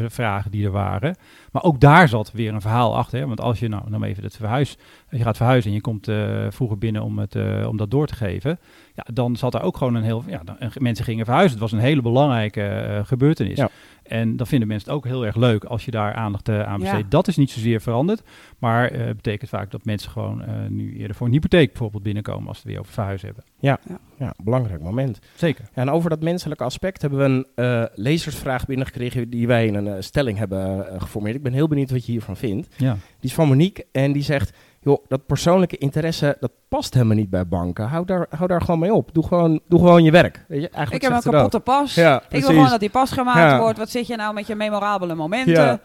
vragen 0.06 0.50
die 0.50 0.64
er 0.64 0.70
waren. 0.70 1.16
Maar 1.52 1.62
ook 1.62 1.80
daar 1.80 2.08
zat 2.08 2.32
weer 2.32 2.54
een 2.54 2.60
verhaal 2.60 2.96
achter. 2.96 3.18
Hè? 3.18 3.26
Want 3.26 3.40
als 3.40 3.58
je 3.58 3.68
nou, 3.68 3.90
nou 3.90 4.04
even 4.04 4.22
het 4.22 4.36
verhuis, 4.36 4.76
je 5.10 5.22
gaat 5.22 5.36
verhuizen 5.36 5.70
en 5.70 5.76
je 5.76 5.82
komt 5.82 6.10
vroeger 6.54 6.78
binnen 6.78 7.02
om, 7.02 7.18
het, 7.18 7.36
om 7.66 7.76
dat 7.76 7.90
door 7.90 8.06
te 8.06 8.14
geven. 8.14 8.58
Ja, 8.96 9.06
dan 9.12 9.36
zat 9.36 9.54
er 9.54 9.62
ook 9.62 9.76
gewoon 9.76 9.94
een 9.94 10.02
heel. 10.02 10.22
Ja, 10.26 10.42
dan, 10.44 10.56
mensen 10.78 11.04
gingen 11.04 11.24
verhuizen. 11.24 11.52
Het 11.52 11.70
was 11.70 11.72
een 11.72 11.86
hele 11.86 12.02
belangrijke 12.02 12.86
uh, 12.88 13.06
gebeurtenis. 13.06 13.56
Ja. 13.56 13.68
En 14.02 14.36
dan 14.36 14.46
vinden 14.46 14.68
mensen 14.68 14.88
het 14.88 14.96
ook 14.96 15.04
heel 15.04 15.26
erg 15.26 15.36
leuk 15.36 15.64
als 15.64 15.84
je 15.84 15.90
daar 15.90 16.14
aandacht 16.14 16.48
aan 16.48 16.80
besteedt. 16.80 17.02
Ja. 17.02 17.08
Dat 17.08 17.28
is 17.28 17.36
niet 17.36 17.50
zozeer 17.50 17.80
veranderd. 17.80 18.22
Maar 18.58 18.92
het 18.92 19.16
betekent 19.16 19.50
vaak 19.50 19.70
dat 19.70 19.84
mensen 19.84 20.10
gewoon 20.10 20.44
nu 20.68 20.96
eerder 20.96 21.16
voor 21.16 21.26
een 21.26 21.32
hypotheek 21.32 21.68
bijvoorbeeld 21.68 22.02
binnenkomen 22.02 22.48
als 22.48 22.56
we 22.56 22.62
het 22.62 22.72
weer 22.72 22.80
over 22.80 22.92
verhuizen 22.92 23.26
hebben. 23.26 23.44
Ja, 23.58 23.78
ja. 23.88 23.98
ja 24.18 24.34
belangrijk 24.42 24.82
moment. 24.82 25.18
Zeker. 25.34 25.64
Ja, 25.74 25.82
en 25.82 25.90
over 25.90 26.10
dat 26.10 26.22
menselijke 26.22 26.64
aspect 26.64 27.00
hebben 27.00 27.18
we 27.18 27.24
een 27.24 27.46
uh, 27.64 27.84
lezersvraag 27.94 28.66
binnengekregen 28.66 29.30
die 29.30 29.46
wij 29.46 29.66
in 29.66 29.74
een 29.74 29.86
uh, 29.86 29.94
stelling 29.98 30.38
hebben 30.38 30.76
uh, 30.76 31.00
geformeerd. 31.00 31.36
Ik 31.36 31.42
ben 31.42 31.52
heel 31.52 31.68
benieuwd 31.68 31.90
wat 31.90 32.06
je 32.06 32.12
hiervan 32.12 32.36
vindt. 32.36 32.68
Ja. 32.76 32.92
Die 32.92 33.30
is 33.30 33.34
van 33.34 33.48
Monique 33.48 33.86
en 33.92 34.12
die 34.12 34.22
zegt, 34.22 34.56
joh, 34.86 35.04
dat 35.08 35.26
persoonlijke 35.26 35.78
interesse, 35.78 36.36
dat 36.40 36.50
past 36.68 36.94
helemaal 36.94 37.16
niet 37.16 37.30
bij 37.30 37.46
banken. 37.46 37.88
Hou 37.88 38.04
daar, 38.04 38.26
hou 38.30 38.48
daar 38.48 38.60
gewoon 38.60 38.80
mee 38.80 38.94
op. 38.94 39.10
Doe 39.12 39.26
gewoon, 39.26 39.60
doe 39.68 39.78
gewoon 39.78 40.04
je 40.04 40.10
werk. 40.10 40.44
Weet 40.48 40.60
je, 40.60 40.68
ik 40.90 41.02
heb 41.02 41.12
een 41.12 41.20
kapotte 41.20 41.60
pas. 41.60 41.94
Ja, 41.94 42.22
ik 42.28 42.40
wil 42.40 42.48
gewoon 42.48 42.68
dat 42.68 42.80
die 42.80 42.90
pas 42.90 43.10
gemaakt 43.10 43.38
ja. 43.38 43.60
wordt. 43.60 43.78
Wat 43.78 43.90
zit 43.90 44.06
je 44.06 44.16
nou 44.16 44.34
met 44.34 44.46
je 44.46 44.54
memorabele 44.54 45.14
momenten? 45.14 45.54
Ja. 45.54 45.80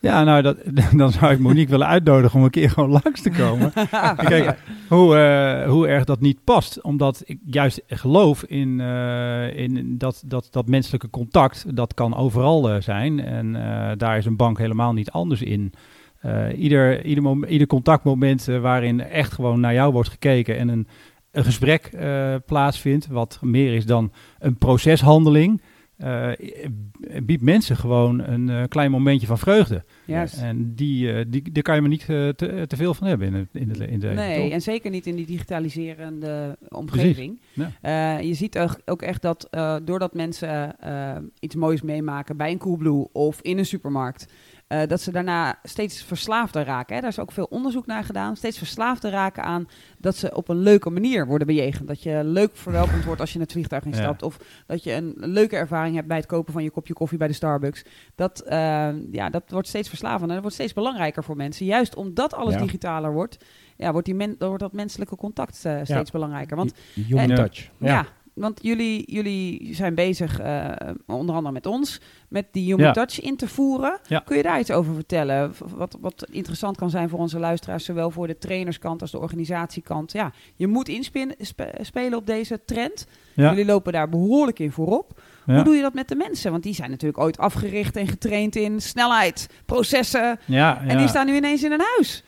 Ja, 0.00 0.24
nou, 0.24 0.42
dat, 0.42 0.56
dan 1.00 1.12
zou 1.12 1.32
ik 1.32 1.38
Monique 1.38 1.70
willen 1.70 1.86
uitnodigen 1.86 2.38
om 2.38 2.44
een 2.44 2.50
keer 2.50 2.70
gewoon 2.70 2.90
langs 2.90 3.22
te 3.22 3.30
komen. 3.30 3.72
Kijk, 4.16 4.58
hoe, 4.88 5.16
uh, 5.16 5.70
hoe 5.70 5.88
erg 5.88 6.04
dat 6.04 6.20
niet 6.20 6.44
past. 6.44 6.80
Omdat 6.80 7.22
ik 7.24 7.38
juist 7.44 7.82
geloof 7.86 8.44
in, 8.44 8.78
uh, 8.78 9.56
in 9.56 9.98
dat, 9.98 10.22
dat, 10.26 10.48
dat 10.50 10.66
menselijke 10.66 11.10
contact, 11.10 11.76
dat 11.76 11.94
kan 11.94 12.16
overal 12.16 12.70
uh, 12.70 12.80
zijn. 12.80 13.20
En 13.20 13.52
daar 13.98 14.16
is 14.16 14.26
een 14.26 14.36
bank 14.36 14.58
helemaal 14.58 14.92
niet 14.92 15.10
anders 15.10 15.42
in. 15.42 15.72
Ieder, 16.56 17.04
ieder, 17.04 17.22
moment, 17.22 17.52
ieder 17.52 17.66
contactmoment 17.66 18.44
waarin 18.44 19.00
echt 19.00 19.32
gewoon 19.32 19.60
naar 19.60 19.74
jou 19.74 19.92
wordt 19.92 20.08
gekeken 20.08 20.58
en 20.58 20.68
een, 20.68 20.86
een 21.30 21.44
gesprek 21.44 21.90
plaatsvindt, 22.46 23.06
wat 23.06 23.38
meer 23.42 23.74
is 23.74 23.86
dan 23.86 24.12
een 24.38 24.56
proceshandeling... 24.56 25.62
eh, 25.96 26.28
biedt 27.22 27.42
mensen 27.42 27.76
gewoon 27.76 28.20
een 28.20 28.48
eh, 28.48 28.62
klein 28.68 28.90
momentje 28.90 29.26
van 29.26 29.38
vreugde. 29.38 29.84
Juist. 30.04 30.40
En 30.40 30.72
die, 30.74 31.12
eh, 31.12 31.24
die, 31.28 31.52
daar 31.52 31.62
kan 31.62 31.74
je 31.74 31.80
maar 31.80 31.90
niet 31.90 32.00
eh, 32.08 32.28
te, 32.28 32.64
te 32.66 32.76
veel 32.76 32.94
van 32.94 33.06
hebben 33.06 33.26
in 33.26 33.34
het, 33.34 33.48
in 33.52 33.68
het, 33.68 33.78
in 33.80 33.98
leven, 33.98 34.14
Nee, 34.14 34.50
en 34.52 34.62
zeker 34.62 34.90
niet 34.90 35.06
in 35.06 35.16
die 35.16 35.26
digitaliserende 35.26 36.56
omgeving. 36.68 37.40
Ja. 37.52 37.70
Eh, 38.18 38.26
je 38.26 38.34
ziet 38.34 38.58
ook- 38.84 39.02
echt 39.02 39.22
dat 39.22 39.48
eh, 39.50 39.76
doordat 39.84 40.14
mensen 40.14 40.80
eh, 40.80 41.16
iets 41.40 41.54
moois 41.54 41.82
meemaken 41.82 42.36
bij 42.36 42.50
een 42.50 42.58
Coolblue 42.58 43.08
of 43.12 43.40
in 43.40 43.58
een 43.58 43.66
supermarkt, 43.66 44.32
eh, 44.66 44.80
dat 44.86 45.00
ze 45.00 45.12
daarna 45.12 45.58
steeds 45.62 46.02
verslaafder 46.02 46.64
raken. 46.64 46.94
Hè. 46.94 47.00
Daar 47.00 47.10
is 47.10 47.18
ook 47.18 47.32
veel 47.32 47.44
onderzoek 47.50 47.86
naar 47.86 48.04
gedaan. 48.04 48.36
Steeds 48.36 48.58
verslaafder 48.58 49.10
raken 49.10 49.42
aan 49.42 49.68
dat 49.98 50.16
ze 50.16 50.34
op 50.34 50.48
een 50.48 50.56
leuke 50.58 50.90
manier 50.90 51.26
worden 51.26 51.46
bejegend. 51.46 51.88
Dat 51.88 52.02
je 52.02 52.20
leuk 52.24 52.56
verwelkomd 52.56 53.04
wordt 53.04 53.20
als 53.20 53.30
je 53.30 53.34
in 53.36 53.40
het 53.42 53.52
vliegtuig 53.52 53.84
instapt. 53.84 54.22
Of 54.22 54.38
dat 54.66 54.82
je 54.84 54.92
een 54.92 55.14
leuke 55.16 55.56
ervaring 55.56 55.94
hebt 55.94 56.08
bij 56.08 56.16
het 56.16 56.26
kopen 56.26 56.52
van 56.52 56.62
je 56.62 56.70
kopje 56.70 56.92
koffie 56.94 57.18
bij 57.18 57.28
de 57.28 57.34
Starbucks. 57.34 57.84
Dat, 58.14 58.40
eh, 58.40 58.88
ja, 59.12 59.30
dat 59.30 59.42
wordt 59.48 59.68
steeds 59.68 59.88
verslavender. 59.88 60.28
Dat 60.32 60.40
wordt 60.40 60.54
steeds 60.56 60.72
belangrijker 60.72 61.24
voor 61.24 61.36
mensen. 61.36 61.66
Juist 61.66 61.94
omdat 61.94 62.34
alles 62.34 62.54
Ja. 62.54 62.60
digitaler 62.60 63.12
wordt, 63.12 63.44
ja, 63.76 63.90
wordt, 63.92 64.06
die 64.06 64.14
men, 64.14 64.36
wordt 64.38 64.60
dat 64.60 64.72
menselijke 64.72 65.16
contact 65.16 65.64
eh, 65.64 65.78
steeds 65.82 66.10
belangrijker. 66.10 66.56
Want 66.56 66.74
Human 66.94 67.30
En- 67.30 67.34
touch. 67.36 67.70
ja. 67.78 68.06
Want 68.36 68.58
jullie, 68.62 69.12
jullie 69.12 69.74
zijn 69.74 69.94
bezig, 69.94 70.38
eh, 70.40 70.70
onder 71.06 71.34
andere 71.34 71.52
met 71.52 71.66
ons, 71.66 72.00
met 72.28 72.46
die 72.52 72.64
human 72.64 72.86
Ja. 72.86 72.92
touch 72.92 73.20
in 73.20 73.36
te 73.36 73.48
voeren. 73.48 73.98
Ja. 74.08 74.18
Kun 74.18 74.36
je 74.36 74.42
daar 74.42 74.58
iets 74.60 74.70
over 74.70 74.94
vertellen? 74.94 75.54
Wat, 75.76 75.96
wat 76.00 76.26
interessant 76.30 76.76
kan 76.76 76.90
zijn 76.90 77.08
voor 77.08 77.18
onze 77.18 77.38
luisteraars, 77.38 77.84
zowel 77.84 78.10
voor 78.10 78.26
de 78.26 78.38
trainerskant 78.38 79.00
als 79.00 79.10
de 79.10 79.18
organisatiekant. 79.18 80.12
Ja, 80.12 80.32
je 80.54 80.66
moet 80.66 80.88
inspelen 80.88 82.14
op 82.18 82.26
deze 82.26 82.60
trend. 82.64 83.06
Ja, 83.34 83.48
Jullie 83.50 83.64
lopen 83.64 83.92
daar 83.92 84.08
behoorlijk 84.08 84.58
in 84.58 84.72
voorop. 84.72 85.20
Hoe 85.44 85.62
doe 85.62 85.74
je 85.74 85.82
dat 85.82 85.94
met 85.94 86.08
de 86.08 86.14
mensen? 86.14 86.50
Want 86.50 86.62
die 86.62 86.74
zijn 86.74 86.90
natuurlijk 86.90 87.20
ooit 87.20 87.38
afgericht 87.38 87.96
en 87.96 88.08
getraind 88.08 88.56
in 88.56 88.80
snelheid, 88.80 89.48
processen. 89.66 90.38
ja, 90.44 90.80
En 90.86 90.98
die 90.98 91.08
staan 91.08 91.26
nu 91.26 91.36
ineens 91.36 91.62
in 91.62 91.72
een 91.72 91.84
huis. 91.96 92.22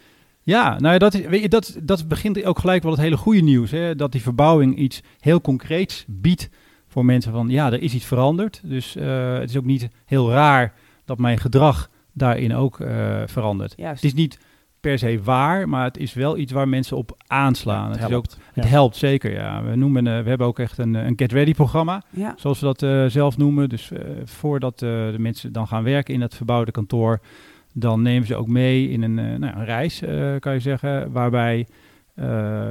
Ja, 0.49 0.78
nou 0.78 0.93
ja, 0.93 0.99
dat, 0.99 1.14
is, 1.14 1.26
weet 1.26 1.43
je, 1.43 1.49
dat, 1.49 1.78
dat 1.83 2.09
begint 2.09 2.45
ook 2.45 2.59
gelijk 2.59 2.83
wel 2.83 2.93
het 2.93 3.00
hele 3.00 3.17
goede 3.17 3.40
nieuws. 3.40 3.71
Hè? 3.71 3.95
Dat 3.95 4.12
die 4.12 4.23
verbouwing 4.23 4.76
iets 4.76 5.02
heel 5.21 5.40
concreets 5.40 6.05
biedt 6.07 6.50
voor 6.87 7.05
mensen 7.05 7.33
van 7.33 7.49
ja, 7.49 7.73
er 7.73 7.83
is 7.83 7.95
iets 7.95 8.05
veranderd. 8.05 8.61
Dus 8.64 8.97
eh, 8.97 9.35
het 9.38 9.50
is 9.50 9.57
ook 9.57 9.64
niet 9.64 9.88
heel 10.05 10.31
raar 10.31 10.73
dat 11.05 11.19
mijn 11.19 11.38
gedrag 11.38 11.90
daarin 12.12 12.55
ook 12.55 12.81
eh, 12.81 13.23
verandert. 13.26 13.75
Juist. 13.76 14.02
Het 14.02 14.11
is 14.11 14.19
niet 14.19 14.38
per 14.81 14.99
se 14.99 15.21
waar, 15.23 15.69
maar 15.69 15.85
het 15.85 15.99
is 15.99 16.14
wel 16.14 16.37
iets 16.38 16.52
waar 16.52 16.69
mensen 16.69 16.97
op 16.97 17.17
aanslaan. 17.26 17.90
Het 17.90 18.00
het, 18.00 18.11
is 18.11 18.14
ook, 18.17 18.25
helpt. 18.26 18.38
het 18.52 18.64
Ja. 18.64 18.71
helpt 18.71 18.97
zeker, 18.97 19.33
ja. 19.33 19.62
We, 19.62 19.76
noemen, 19.76 20.07
eh, 20.07 20.23
we 20.23 20.28
hebben 20.28 20.47
ook 20.47 20.59
echt 20.59 20.78
een, 20.78 20.95
een 20.95 21.12
Get 21.17 21.33
Ready 21.33 21.55
programma 21.55 22.02
Ja. 22.11 22.35
zoals 22.37 22.61
we 22.61 22.75
dat 22.75 23.12
zelf 23.12 23.37
noemen. 23.37 23.69
Dus 23.69 23.90
voordat 24.25 24.78
de 24.78 25.14
mensen 25.19 25.52
dan 25.52 25.67
gaan 25.67 25.83
werken 25.85 26.14
in 26.14 26.21
het 26.21 26.35
verbouwde 26.35 26.71
kantoor, 26.71 27.21
dan 27.78 28.02
nemen 28.02 28.26
ze 28.26 28.37
ook 28.37 28.49
mee 28.49 28.88
in 28.88 29.02
een, 29.02 29.18
eh, 29.18 29.38
nou, 29.38 29.56
een 29.56 29.64
reis, 29.64 30.02
eh, 30.02 30.35
kan 30.38 30.52
je 30.52 30.61
zeggen, 30.61 31.12
waarbij 31.12 31.66
eh, 32.14 32.26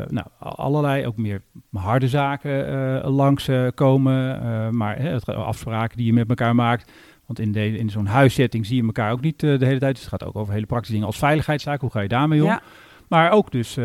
nou, 0.07 0.25
allerlei 0.39 1.05
ook 1.05 1.17
meer 1.17 1.41
harde 1.71 2.07
zaken 2.07 3.01
langs 3.09 3.49
komen, 3.75 4.77
maar 4.77 4.99
hè, 4.99 5.19
afspraken 5.25 5.97
die 5.97 6.05
je 6.05 6.13
met 6.13 6.29
elkaar 6.29 6.55
maakt. 6.55 6.91
Want 7.25 7.39
in, 7.39 7.51
de, 7.51 7.77
in 7.77 7.89
zo'n 7.89 8.05
huissetting 8.05 8.65
zie 8.65 8.75
je 8.75 8.83
elkaar 8.83 9.11
ook 9.11 9.21
niet 9.21 9.39
de 9.39 9.57
hele 9.59 9.79
tijd. 9.79 9.95
Dus 9.95 10.03
het 10.03 10.09
gaat 10.09 10.23
ook 10.23 10.35
over 10.35 10.53
hele 10.53 10.65
praktische 10.65 10.93
dingen 10.93 11.07
als 11.07 11.17
veiligheidszaken. 11.17 11.81
Hoe 11.81 11.91
ga 11.91 11.99
je 11.99 12.07
daarmee 12.07 12.41
om? 12.43 12.49
Ja. 12.49 12.61
Maar 13.07 13.31
ook 13.31 13.51
dus 13.51 13.75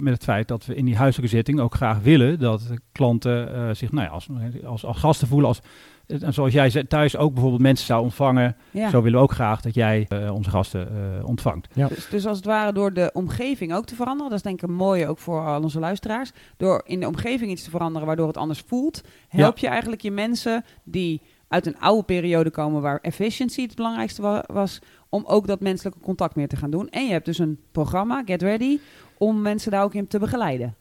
met 0.00 0.12
het 0.12 0.24
feit 0.24 0.48
dat 0.48 0.66
we 0.66 0.74
in 0.74 0.84
die 0.84 0.96
huiselijke 0.96 1.36
setting 1.36 1.60
ook 1.60 1.74
graag 1.74 1.98
willen 1.98 2.38
dat 2.38 2.70
klanten 2.92 3.76
zich 3.76 3.92
nou 3.92 4.06
ja, 4.06 4.12
als, 4.12 4.28
als, 4.64 4.84
als 4.84 4.98
gasten 4.98 5.28
voelen. 5.28 5.48
Als, 5.48 5.60
en 6.06 6.32
zoals 6.34 6.52
jij 6.52 6.84
thuis 6.84 7.16
ook 7.16 7.32
bijvoorbeeld 7.32 7.62
mensen 7.62 7.86
zou 7.86 8.02
ontvangen. 8.02 8.56
Ja. 8.70 8.90
Zo 8.90 9.02
willen 9.02 9.18
we 9.18 9.24
ook 9.24 9.32
graag 9.32 9.60
dat 9.60 9.74
jij 9.74 10.06
eh, 10.08 10.34
onze 10.34 10.50
gasten 10.50 10.88
eh, 10.88 11.28
ontvangt. 11.28 11.68
Dus, 11.88 12.08
dus 12.08 12.26
als 12.26 12.36
het 12.36 12.46
ware 12.46 12.72
door 12.72 12.92
de 12.92 13.10
omgeving 13.12 13.74
ook 13.74 13.84
te 13.86 13.94
veranderen, 13.94 14.28
dat 14.30 14.38
is 14.38 14.44
denk 14.44 14.62
ik 14.62 14.68
een 14.68 14.74
mooie 14.74 15.06
ook 15.08 15.18
voor 15.18 15.46
al 15.46 15.62
onze 15.62 15.78
luisteraars. 15.78 16.32
Door 16.56 16.82
in 16.84 17.00
de 17.00 17.06
omgeving 17.06 17.50
iets 17.50 17.62
te 17.64 17.70
veranderen 17.70 18.06
waardoor 18.06 18.26
het 18.26 18.36
anders 18.36 18.62
voelt, 18.66 19.00
help 19.28 19.58
je 19.58 19.66
eigenlijk 19.68 20.02
je 20.02 20.10
mensen 20.10 20.64
die 20.84 21.20
uit 21.48 21.66
een 21.66 21.78
oude 21.78 22.02
periode 22.02 22.50
komen 22.50 22.82
waar 22.82 22.98
efficiency 23.02 23.62
het 23.62 23.74
belangrijkste 23.74 24.22
wa- 24.22 24.44
was, 24.52 24.78
om 25.08 25.24
ook 25.26 25.46
dat 25.46 25.60
menselijke 25.60 26.00
contact 26.00 26.34
meer 26.36 26.48
te 26.48 26.56
gaan 26.56 26.70
doen. 26.70 26.88
En 26.88 27.04
je 27.06 27.12
hebt 27.12 27.24
dus 27.26 27.38
een 27.38 27.60
programma, 27.72 28.22
Get 28.24 28.42
Ready, 28.42 28.78
om 29.18 29.42
mensen 29.42 29.70
daar 29.70 29.82
ook 29.82 29.94
in 29.94 30.06
te 30.06 30.18
begeleiden. 30.18 30.74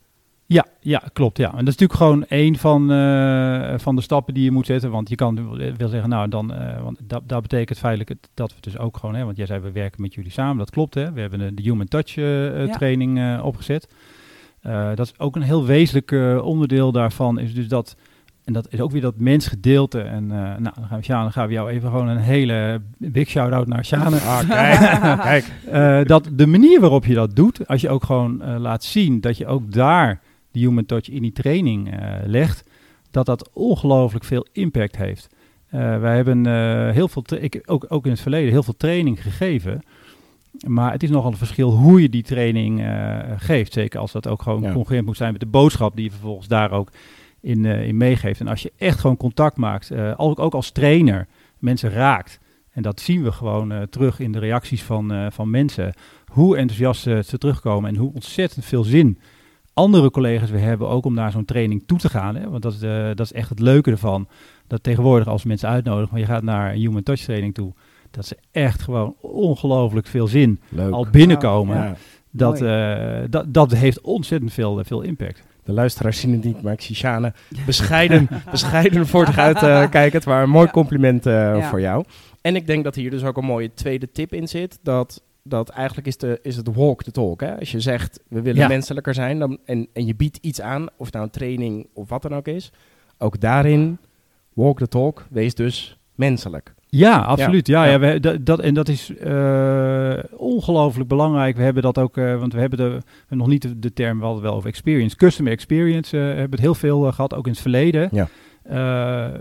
Ja, 0.48 0.66
ja, 0.80 1.04
klopt. 1.14 1.38
Ja. 1.38 1.50
En 1.50 1.66
dat 1.66 1.74
is 1.74 1.78
natuurlijk 1.80 2.00
gewoon 2.00 2.26
één 2.26 2.56
van, 2.56 2.92
eh, 2.92 3.74
van 3.78 3.96
de 3.96 4.02
stappen 4.02 4.34
die 4.34 4.44
je 4.44 4.52
moet 4.52 4.66
zetten. 4.66 4.92
Want 4.92 5.10
je 5.10 5.16
kan 5.16 5.56
wil 5.78 5.88
zeggen, 5.88 6.10
nou 6.10 6.30
dan, 6.30 6.54
eh, 6.54 6.82
want 6.84 7.00
dat, 7.04 7.22
dat 7.26 7.42
betekent 7.42 7.78
feitelijk 7.78 8.20
dat 8.34 8.50
we 8.54 8.58
dus 8.62 8.78
ook 8.78 8.98
gewoon, 8.98 9.16
hè, 9.16 9.26
want 9.26 9.38
jij 9.38 9.46
zei 9.46 9.60
we 9.60 9.72
werken 9.72 10.02
met 10.02 10.14
jullie 10.14 10.32
samen, 10.32 10.58
dat 10.58 10.70
klopt. 10.70 10.94
Hè. 10.94 11.12
We 11.12 11.22
hebben 11.22 11.56
de, 11.56 11.62
Human 11.62 11.88
Touch 11.88 12.18
eh, 12.18 12.62
eh, 12.62 12.68
Ja. 12.68 12.74
training 12.74 13.18
eh, 13.20 13.40
opgezet. 13.46 13.88
Eh, 14.62 14.88
dat 14.96 15.06
is 15.06 15.20
ook 15.20 15.36
een 15.36 15.42
heel 15.42 15.66
wezenlijk 15.66 16.12
eh, 16.12 16.46
onderdeel 16.46 16.92
daarvan, 16.92 17.40
is 17.40 17.54
dus 17.54 17.68
dat, 17.68 17.96
en 18.44 18.54
dat 18.54 18.68
is 18.70 18.82
ook 18.82 18.92
weer 18.92 19.02
dat 19.02 19.20
mensgedeelte. 19.20 20.02
En 20.02 20.24
eh, 20.32 20.38
nou, 20.38 20.62
dan 20.76 20.86
gaan 20.88 20.98
we, 20.98 21.04
Sjane, 21.04 21.24
dan 21.24 21.32
gaan 21.32 21.48
we 21.48 21.54
jou 21.54 21.70
even 21.70 21.90
gewoon 21.90 22.08
een 22.08 22.18
hele 22.18 22.82
big 22.98 23.30
shout-out 23.30 23.68
naar 23.68 23.86
Sjane. 23.86 24.18
Ah, 24.20 24.50
kijk. 24.50 25.22
kijk. 25.22 25.46
Eh, 25.72 26.00
dat 26.08 26.30
de 26.34 26.48
manier 26.48 26.80
waarop 26.80 27.06
je 27.06 27.14
dat 27.14 27.36
doet, 27.36 27.68
als 27.68 27.82
je 27.82 27.90
ook 27.90 28.04
gewoon 28.04 28.42
eh, 28.42 28.56
laat 28.60 28.84
zien 28.84 29.22
dat 29.22 29.38
je 29.38 29.48
ook 29.48 29.72
daar 29.72 30.22
die 30.56 30.68
human 30.68 30.86
touch 30.86 31.10
in 31.10 31.22
die 31.22 31.32
training 31.32 31.92
eh, 31.92 32.14
legt, 32.26 32.64
dat 33.12 33.26
dat 33.26 33.50
ongelooflijk 33.54 34.26
veel 34.26 34.48
impact 34.52 34.96
heeft. 34.96 35.30
Eh, 35.68 36.00
wij 36.00 36.16
hebben 36.16 36.46
eh, 36.46 36.92
heel 36.94 37.08
veel, 37.08 37.24
ik, 37.40 37.62
ook, 37.66 37.86
ook 37.90 38.06
in 38.06 38.12
het 38.12 38.20
verleden, 38.20 38.52
heel 38.52 38.64
veel 38.64 38.78
training 38.78 39.22
gegeven. 39.22 39.84
Maar 40.68 40.92
het 40.92 41.04
is 41.04 41.10
nogal 41.10 41.32
een 41.32 41.38
verschil 41.38 41.72
hoe 41.72 42.02
je 42.02 42.10
die 42.10 42.24
training 42.24 42.84
geeft. 43.38 43.74
Zeker 43.74 44.00
als 44.00 44.12
dat 44.12 44.28
ook 44.28 44.42
gewoon 44.42 44.62
Ja. 44.62 44.72
congruent 44.74 45.06
moet 45.06 45.18
zijn 45.18 45.32
met 45.32 45.42
de 45.42 45.48
boodschap 45.48 45.96
die 45.96 46.04
je 46.04 46.12
vervolgens 46.12 46.48
daar 46.48 46.72
ook 46.72 46.92
in, 47.42 47.66
in 47.66 47.98
meegeeft. 47.98 48.40
En 48.40 48.48
als 48.48 48.62
je 48.62 48.72
echt 48.78 49.00
gewoon 49.00 49.18
contact 49.18 49.58
maakt, 49.58 49.92
eh, 49.92 50.14
ook, 50.18 50.40
ook 50.40 50.54
als 50.54 50.72
trainer, 50.72 51.28
mensen 51.60 51.90
raakt. 51.90 52.40
En 52.72 52.82
dat 52.82 53.00
zien 53.00 53.24
we 53.24 53.32
gewoon 53.32 53.88
terug 53.90 54.20
in 54.20 54.32
de 54.32 54.40
reacties 54.40 54.84
van, 54.84 55.32
van 55.32 55.50
mensen. 55.50 55.94
Hoe 56.26 56.58
enthousiast 56.58 57.02
ze 57.02 57.38
terugkomen 57.38 57.90
en 57.90 57.96
hoe 57.96 58.14
ontzettend 58.14 58.66
veel 58.66 58.84
zin 58.84 59.20
andere 59.76 60.12
collega's 60.12 60.50
weer 60.50 60.62
hebben 60.62 60.88
ook 60.90 61.06
om 61.06 61.14
naar 61.14 61.32
zo'n 61.32 61.46
training 61.46 61.84
toe 61.86 61.98
te 61.98 62.10
gaan. 62.10 62.36
Hè? 62.36 62.50
Want 62.50 62.62
dat 62.64 62.74
is, 62.74 62.80
de, 62.80 63.12
dat 63.16 63.26
is 63.26 63.34
echt 63.34 63.50
het 63.50 63.60
leuke 63.60 63.92
ervan. 63.92 64.28
Dat 64.68 64.84
tegenwoordig 64.84 65.28
als 65.28 65.44
mensen 65.44 65.70
uitnodigen, 65.70 66.10
maar 66.12 66.20
je 66.20 66.26
gaat 66.26 66.44
naar 66.44 66.74
een 66.74 66.80
human 66.80 67.04
touch 67.04 67.20
training 67.22 67.54
toe. 67.54 67.74
Dat 68.12 68.26
ze 68.26 68.38
echt 68.52 68.82
gewoon 68.82 69.16
ongelooflijk 69.22 70.08
veel 70.08 70.28
zin 70.28 70.60
Leuk. 70.70 70.94
al 70.94 71.08
binnenkomen. 71.12 71.76
Ja. 71.78 71.96
Dat, 72.32 72.62
eh, 72.62 73.24
dat, 73.30 73.54
dat 73.54 73.72
heeft 73.74 74.02
ontzettend 74.02 74.54
veel, 74.54 74.80
veel 74.84 75.02
impact. 75.02 75.44
De 75.64 75.74
luisteraars 75.74 76.20
zien 76.20 76.32
het 76.32 76.44
niet, 76.44 76.62
maar 76.62 76.74
ik 76.74 76.82
zie 76.82 76.96
Sjane 76.96 77.34
bescheiden, 77.66 78.28
bescheiden 78.52 79.08
voor 79.08 79.26
zich 79.26 79.38
uit 79.38 79.56
eh, 79.56 79.90
kijken. 79.90 80.12
Het 80.18 80.24
waren 80.26 80.44
een 80.44 80.50
mooi 80.50 80.66
Ja. 80.66 80.72
compliment 80.72 81.26
eh, 81.26 81.34
Ja. 81.34 81.70
voor 81.70 81.82
jou. 81.82 82.04
En 82.42 82.56
ik 82.56 82.68
denk 82.68 82.84
dat 82.84 82.96
hier 82.96 83.10
dus 83.10 83.24
ook 83.24 83.38
een 83.38 83.46
mooie 83.46 83.74
tweede 83.74 84.12
tip 84.12 84.34
in 84.34 84.48
zit. 84.48 84.80
Dat, 84.84 85.22
dat 85.48 85.70
eigenlijk 85.70 86.08
is, 86.08 86.18
de, 86.18 86.40
is 86.42 86.56
het 86.56 86.74
walk 86.76 87.04
the 87.04 87.12
talk. 87.12 87.42
Hè? 87.42 87.60
Als 87.60 87.72
je 87.72 87.80
zegt, 87.80 88.20
we 88.28 88.42
willen 88.42 88.62
Ja. 88.62 88.68
menselijker 88.68 89.14
zijn 89.14 89.40
dan, 89.40 89.58
en, 89.66 89.88
en 89.94 90.06
je 90.06 90.16
biedt 90.16 90.38
iets 90.42 90.62
aan, 90.62 90.88
of 90.98 91.06
het 91.06 91.14
nou 91.14 91.26
een 91.26 91.32
training 91.32 91.88
of 91.94 92.10
wat 92.10 92.22
dan 92.22 92.36
ook 92.36 92.48
is. 92.48 92.72
Ook 93.18 93.40
daarin, 93.40 93.98
walk 94.54 94.78
the 94.78 94.88
talk, 94.88 95.26
wees 95.30 95.56
dus 95.56 95.98
menselijk. 96.16 96.74
Ja, 96.90 97.18
absoluut. 97.20 97.68
Ja, 97.68 97.84
Ja. 97.84 97.92
ja. 97.92 98.00
we, 98.00 98.20
dat, 98.20 98.46
dat, 98.46 98.60
en 98.60 98.74
dat 98.74 98.88
is 98.90 99.16
eh, 99.18 100.18
ongelooflijk 100.32 101.10
belangrijk. 101.10 101.56
We 101.58 101.64
hebben 101.64 101.84
dat 101.84 101.98
ook, 101.98 102.18
eh, 102.18 102.40
want 102.40 102.54
we 102.54 102.60
hebben, 102.60 102.78
de, 102.80 103.36
nog 103.36 103.48
niet 103.48 103.62
de, 103.62 103.80
de 103.80 103.94
term, 103.94 104.18
we 104.18 104.24
hadden 104.24 104.42
het 104.42 104.50
wel 104.50 104.58
over 104.58 104.70
experience. 104.70 105.16
Customer 105.16 105.52
experience 105.52 106.18
eh, 106.18 106.24
hebben 106.24 106.50
het 106.52 106.60
heel 106.60 106.76
veel 106.76 107.08
eh, 107.08 107.14
gehad, 107.14 107.34
ook 107.34 107.46
in 107.46 107.52
het 107.52 107.62
verleden. 107.62 108.10
Ja. 108.12 108.28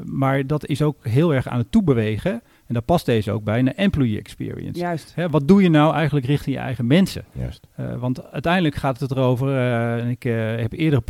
Maar 0.04 0.46
dat 0.46 0.66
is 0.66 0.82
ook 0.82 0.96
heel 1.06 1.34
erg 1.34 1.48
aan 1.48 1.58
het 1.58 1.70
toebewegen. 1.70 2.42
En 2.66 2.74
daar 2.74 2.82
past 2.82 3.06
deze 3.06 3.32
ook 3.32 3.44
bij, 3.44 3.58
een 3.58 3.74
employee 3.74 4.18
experience. 4.18 4.80
Juist. 4.80 5.12
Hè, 5.14 5.28
wat 5.30 5.48
doe 5.48 5.62
je 5.62 5.68
nou 5.68 5.94
eigenlijk 5.94 6.26
richting 6.26 6.56
je 6.56 6.62
eigen 6.62 6.86
mensen? 6.86 7.24
Juist. 7.32 7.66
Eh, 7.76 7.94
want 7.96 8.30
uiteindelijk 8.32 8.74
gaat 8.74 9.00
het 9.00 9.10
erover, 9.10 9.48
eh, 9.48 10.02
en 10.02 10.08
ik 10.08 10.24
eh, 10.24 10.34
heb 10.56 10.72
eerdere 10.72 11.02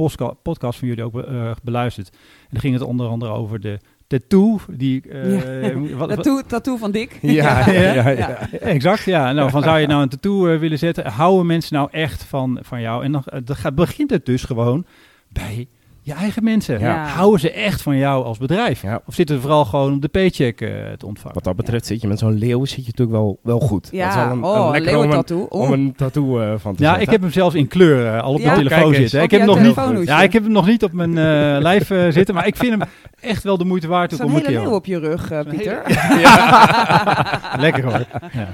podcast 0.42 0.78
van 0.78 0.88
jullie 0.88 1.04
ook 1.04 1.12
be- 1.12 1.26
eh, 1.26 1.50
beluisterd. 1.62 2.08
En 2.40 2.49
dan 2.50 2.61
ging 2.61 2.75
het 2.75 2.82
onder 2.82 3.06
andere 3.08 3.32
over 3.32 3.61
de 3.61 3.78
tattoo. 4.06 4.58
Die, 4.70 5.02
eh, 5.08 5.62
Ja. 5.62 5.73
wat- 5.80 5.99
wat- 5.99 6.08
Tattoo, 6.08 6.40
tattoo 6.46 6.76
van 6.76 6.90
Dick. 6.90 7.18
Ja, 7.23 7.70
ja, 7.70 7.82
ja. 7.92 8.08
Ja. 8.11 8.50
Exact, 8.61 9.04
ja. 9.04 9.32
Nou, 9.32 9.50
van 9.50 9.62
zou 9.62 9.78
je 9.78 9.87
nou 9.87 10.02
een 10.02 10.08
tattoo 10.08 10.58
willen 10.58 10.78
zetten? 10.78 11.06
Houden 11.06 11.46
mensen 11.46 11.75
nou 11.76 11.88
echt 11.90 12.25
van, 12.25 12.58
van 12.62 12.80
jou? 12.80 13.04
En 13.04 13.12
dan, 13.12 13.23
gaat, 13.44 13.75
begint 13.75 14.11
het 14.11 14.26
dus 14.26 14.42
gewoon 14.44 14.84
bij 15.28 15.68
je 16.06 16.12
eigen 16.12 16.44
mensen. 16.44 16.78
Ja. 16.80 17.04
Houden 17.06 17.40
ze 17.40 17.50
echt 17.50 17.82
van 17.82 17.96
jou 17.96 18.25
als 18.25 18.38
bedrijf? 18.38 18.82
Ja. 18.82 19.00
Of 19.06 19.14
zitten 19.14 19.34
ze 19.37 19.40
vooral 19.42 19.64
gewoon 19.64 19.94
op 19.94 20.02
de 20.02 20.08
paycheck 20.08 20.61
eh, 20.61 20.68
te 20.99 21.06
ontvangen? 21.06 21.34
Wat 21.34 21.44
dat 21.44 21.56
betreft 21.56 21.87
zit 21.87 22.00
je 22.00 22.08
met 22.08 22.18
zo'n 22.18 22.34
leeuw 22.38 22.64
zit 22.64 22.76
je 22.87 22.92
natuurlijk 22.96 23.11
wel, 23.18 23.38
wel 23.42 23.61
goed. 23.61 23.82
Dat 23.84 23.92
is 23.92 23.99
Ja, 23.99 24.25
wel 24.28 24.37
een, 24.37 24.44
oh, 24.44 24.64
een 24.66 24.70
lekker 24.73 24.96
om 24.99 25.11
een, 25.11 25.50
om 25.50 25.73
een 25.73 25.94
tattoo 25.96 26.40
eh, 26.40 26.52
van 26.58 26.75
te 26.75 26.82
Ja, 26.82 26.88
zetten. 26.88 27.02
ik 27.02 27.11
heb 27.11 27.20
hem 27.20 27.30
zelfs 27.30 27.54
in 27.54 27.66
kleur 27.68 28.06
eh, 28.14 28.23
al 28.23 28.32
op 28.32 28.38
Ja? 28.40 28.44
mijn 28.46 28.56
telefoon 28.66 28.88
eens. 28.92 28.96
zitten. 28.96 29.18
Op 29.18 29.25
Ik 29.25 29.30
heb, 29.30 29.40
hem 29.40 29.49
nog 29.49 29.92
niet, 29.99 30.06
ja, 30.06 30.23
ik 30.23 30.32
heb 30.32 30.42
hem 30.42 30.52
nog 30.52 30.66
niet 30.66 30.82
op 30.84 30.92
mijn 30.92 31.11
eh, 31.18 31.62
lijf 31.68 31.87
zitten, 32.08 32.34
maar 32.34 32.46
ik 32.46 32.56
vind 32.56 32.78
hem 32.78 32.88
echt 33.20 33.42
wel 33.42 33.58
de 33.58 33.64
moeite 33.64 33.88
waard. 33.88 34.12
Er 34.12 34.25
om 34.25 34.30
een 34.30 34.37
een 34.37 34.40
hele 34.42 34.52
keer. 34.52 34.61
leeuw 34.61 34.75
op 34.75 34.87
je 34.87 34.99
rug, 34.99 35.28
Pieter. 35.49 35.82
Lekker 37.64 37.84
hoor. 37.84 38.04
Ja. 38.32 38.49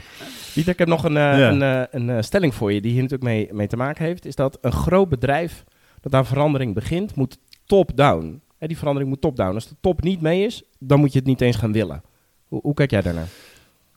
Pieter, 0.55 0.73
ik 0.73 0.79
heb 0.79 0.89
nog 0.89 1.05
een, 1.05 1.13
Ja. 1.13 1.51
een, 1.51 2.09
een 2.09 2.25
stelling 2.25 2.55
voor 2.55 2.73
je 2.73 2.81
die 2.81 2.93
hier 2.93 3.03
natuurlijk 3.03 3.31
mee, 3.31 3.49
mee 3.53 3.67
te 3.67 3.77
maken 3.77 4.05
heeft. 4.05 4.27
Is 4.27 4.35
dat 4.35 4.59
een 4.61 4.73
groot 4.73 5.09
bedrijf 5.09 5.65
dat 6.01 6.15
aan 6.15 6.27
verandering 6.27 6.75
begint, 6.75 7.15
moet 7.15 7.39
top-down. 7.65 8.41
Die 8.59 8.79
verandering 8.79 9.11
moet 9.11 9.21
top-down. 9.21 9.55
Als 9.55 9.69
de 9.69 9.75
top 9.81 10.03
niet 10.03 10.21
mee 10.21 10.45
is, 10.45 10.63
dan 10.79 11.01
moet 11.01 11.13
je 11.13 11.19
het 11.19 11.29
niet 11.29 11.41
eens 11.41 11.57
gaan 11.57 11.73
willen. 11.73 12.03
Hoe, 12.49 12.61
hoe 12.63 12.75
kijk 12.75 12.91
jij 12.91 13.01
daarnaar? 13.03 13.29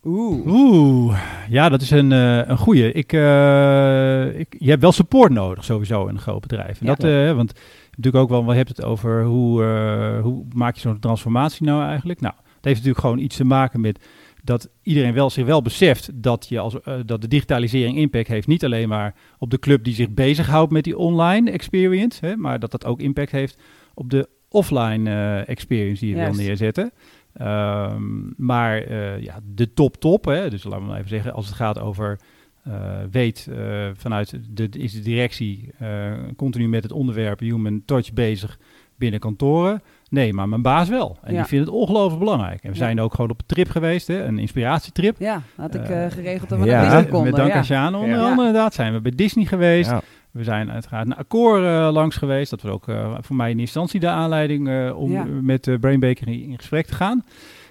Oeh. 0.04 0.46
Oeh, 0.48 1.20
ja, 1.50 1.70
dat 1.70 1.82
is 1.82 1.92
een, 1.92 2.12
eh 2.12 2.48
een 2.48 2.58
goeie. 2.58 2.92
Ik, 2.92 3.14
eh, 3.14 4.40
ik, 4.40 4.56
je 4.60 4.70
hebt 4.70 4.82
wel 4.82 4.92
support 4.92 5.32
nodig 5.32 5.64
sowieso 5.64 6.08
in 6.08 6.16
een 6.16 6.22
groot 6.22 6.42
bedrijf. 6.42 6.80
En 6.82 6.86
Ja. 6.86 6.96
dat, 6.96 7.04
eh, 7.10 7.36
want 7.36 7.54
natuurlijk 7.96 8.24
ook 8.24 8.30
wel, 8.30 8.46
we 8.46 8.56
hebben 8.56 8.76
het 8.76 8.86
over 8.86 9.24
hoe, 9.24 9.64
eh, 9.64 10.22
hoe 10.22 10.46
maak 10.54 10.76
je 10.76 10.82
zo'n 10.82 11.00
transformatie 11.00 11.66
nou 11.66 11.84
eigenlijk? 11.84 12.22
Nou, 12.22 12.34
het 12.36 12.66
heeft 12.66 12.76
natuurlijk 12.78 13.06
gewoon 13.06 13.20
iets 13.20 13.36
te 13.36 13.46
maken 13.46 13.82
met 13.82 14.06
dat 14.44 14.70
iedereen 14.82 15.14
wel, 15.14 15.30
zich 15.30 15.46
wel 15.46 15.62
beseft 15.62 16.10
dat, 16.14 16.46
je 16.50 16.60
als, 16.60 16.82
eh, 16.82 16.96
dat 17.06 17.22
de 17.22 17.28
digitalisering 17.28 17.98
impact 17.98 18.28
heeft. 18.28 18.48
Niet 18.48 18.66
alleen 18.66 18.90
maar 18.90 19.16
op 19.38 19.50
de 19.50 19.60
club 19.60 19.84
die 19.84 19.94
zich 19.94 20.10
bezighoudt 20.10 20.72
met 20.72 20.84
die 20.84 20.98
online 20.98 21.52
experience, 21.52 22.26
hè, 22.26 22.36
maar 22.36 22.60
dat 22.60 22.72
dat 22.72 22.86
ook 22.86 23.00
impact 23.00 23.32
heeft 23.32 23.58
op 23.94 24.10
de 24.10 24.30
offline 24.50 25.10
eh, 25.10 25.48
experience 25.50 26.00
die 26.00 26.10
je 26.10 26.16
Juist. 26.16 26.36
wil 26.36 26.46
neerzetten. 26.46 26.92
Ehm, 27.34 28.04
maar 28.38 28.82
eh, 28.82 29.22
ja, 29.22 29.40
de 29.54 29.74
top 29.74 29.96
top, 29.96 30.26
hè, 30.26 30.50
dus 30.50 30.64
laten 30.64 30.82
we 30.82 30.88
maar 30.88 30.98
even 30.98 31.10
zeggen, 31.10 31.34
als 31.34 31.46
het 31.46 31.56
gaat 31.56 31.80
over 31.80 32.20
weet 33.12 33.50
vanuit 33.94 34.40
de, 34.50 34.70
is 34.70 34.94
de 34.94 35.02
directie 35.02 35.70
continu 36.36 36.68
met 36.68 36.84
het 36.84 36.92
onderwerp 36.92 37.40
human 37.40 37.82
touch 37.86 38.14
bezig 38.14 38.60
binnen 38.96 39.20
kantoren. 39.20 39.82
Nee, 40.14 40.34
maar 40.34 40.50
mijn 40.50 40.62
baas 40.62 40.90
wel. 40.90 41.18
En 41.24 41.32
Ja. 41.34 41.40
die 41.40 41.48
vindt 41.48 41.66
het 41.66 41.76
ongelooflijk 41.76 42.20
belangrijk. 42.20 42.64
En 42.64 42.72
we 42.72 42.78
Ja. 42.78 42.84
zijn 42.84 43.00
ook 43.02 43.14
gewoon 43.14 43.30
op 43.30 43.40
een 43.40 43.46
trip 43.46 43.70
geweest, 43.70 44.08
hè, 44.08 44.24
een 44.24 44.40
inspiratietrip. 44.40 45.16
Ja, 45.20 45.42
had 45.56 45.76
ik 45.76 45.82
Eh, 45.90 46.06
eh, 46.06 46.12
geregeld 46.12 46.50
dat 46.50 46.60
we 46.60 46.66
ja, 46.66 46.72
naar 46.72 46.84
Disney 46.84 47.06
konden. 47.06 47.24
met 47.30 47.36
Dank 47.36 47.50
ja. 47.52 47.56
aan 47.58 47.66
Sjaan 47.66 47.96
onder 47.96 48.10
Ja. 48.18 48.24
andere 48.24 48.48
inderdaad. 48.48 48.74
Zijn 48.74 48.94
we 48.94 49.02
bij 49.02 49.12
Disney 49.16 49.46
geweest. 49.46 49.90
Ja. 49.90 50.02
We 50.32 50.44
zijn 50.44 50.72
uiteraard 50.72 51.08
naar 51.08 51.18
Accor 51.18 51.66
eh, 51.66 51.90
langs 51.92 52.16
geweest. 52.16 52.50
Dat 52.50 52.62
was 52.62 52.72
ook 52.72 52.88
eh, 52.88 53.14
voor 53.22 53.36
mij 53.36 53.50
in 53.52 53.60
instantie 53.60 54.00
de 54.00 54.08
aanleiding 54.10 54.68
eh, 54.70 54.98
om 55.00 55.12
Ja. 55.12 55.24
met 55.42 55.64
de 55.64 55.80
Brain 55.80 56.00
Bakery 56.00 56.42
in 56.44 56.58
gesprek 56.58 56.86
te 56.86 56.94
gaan. 56.96 57.24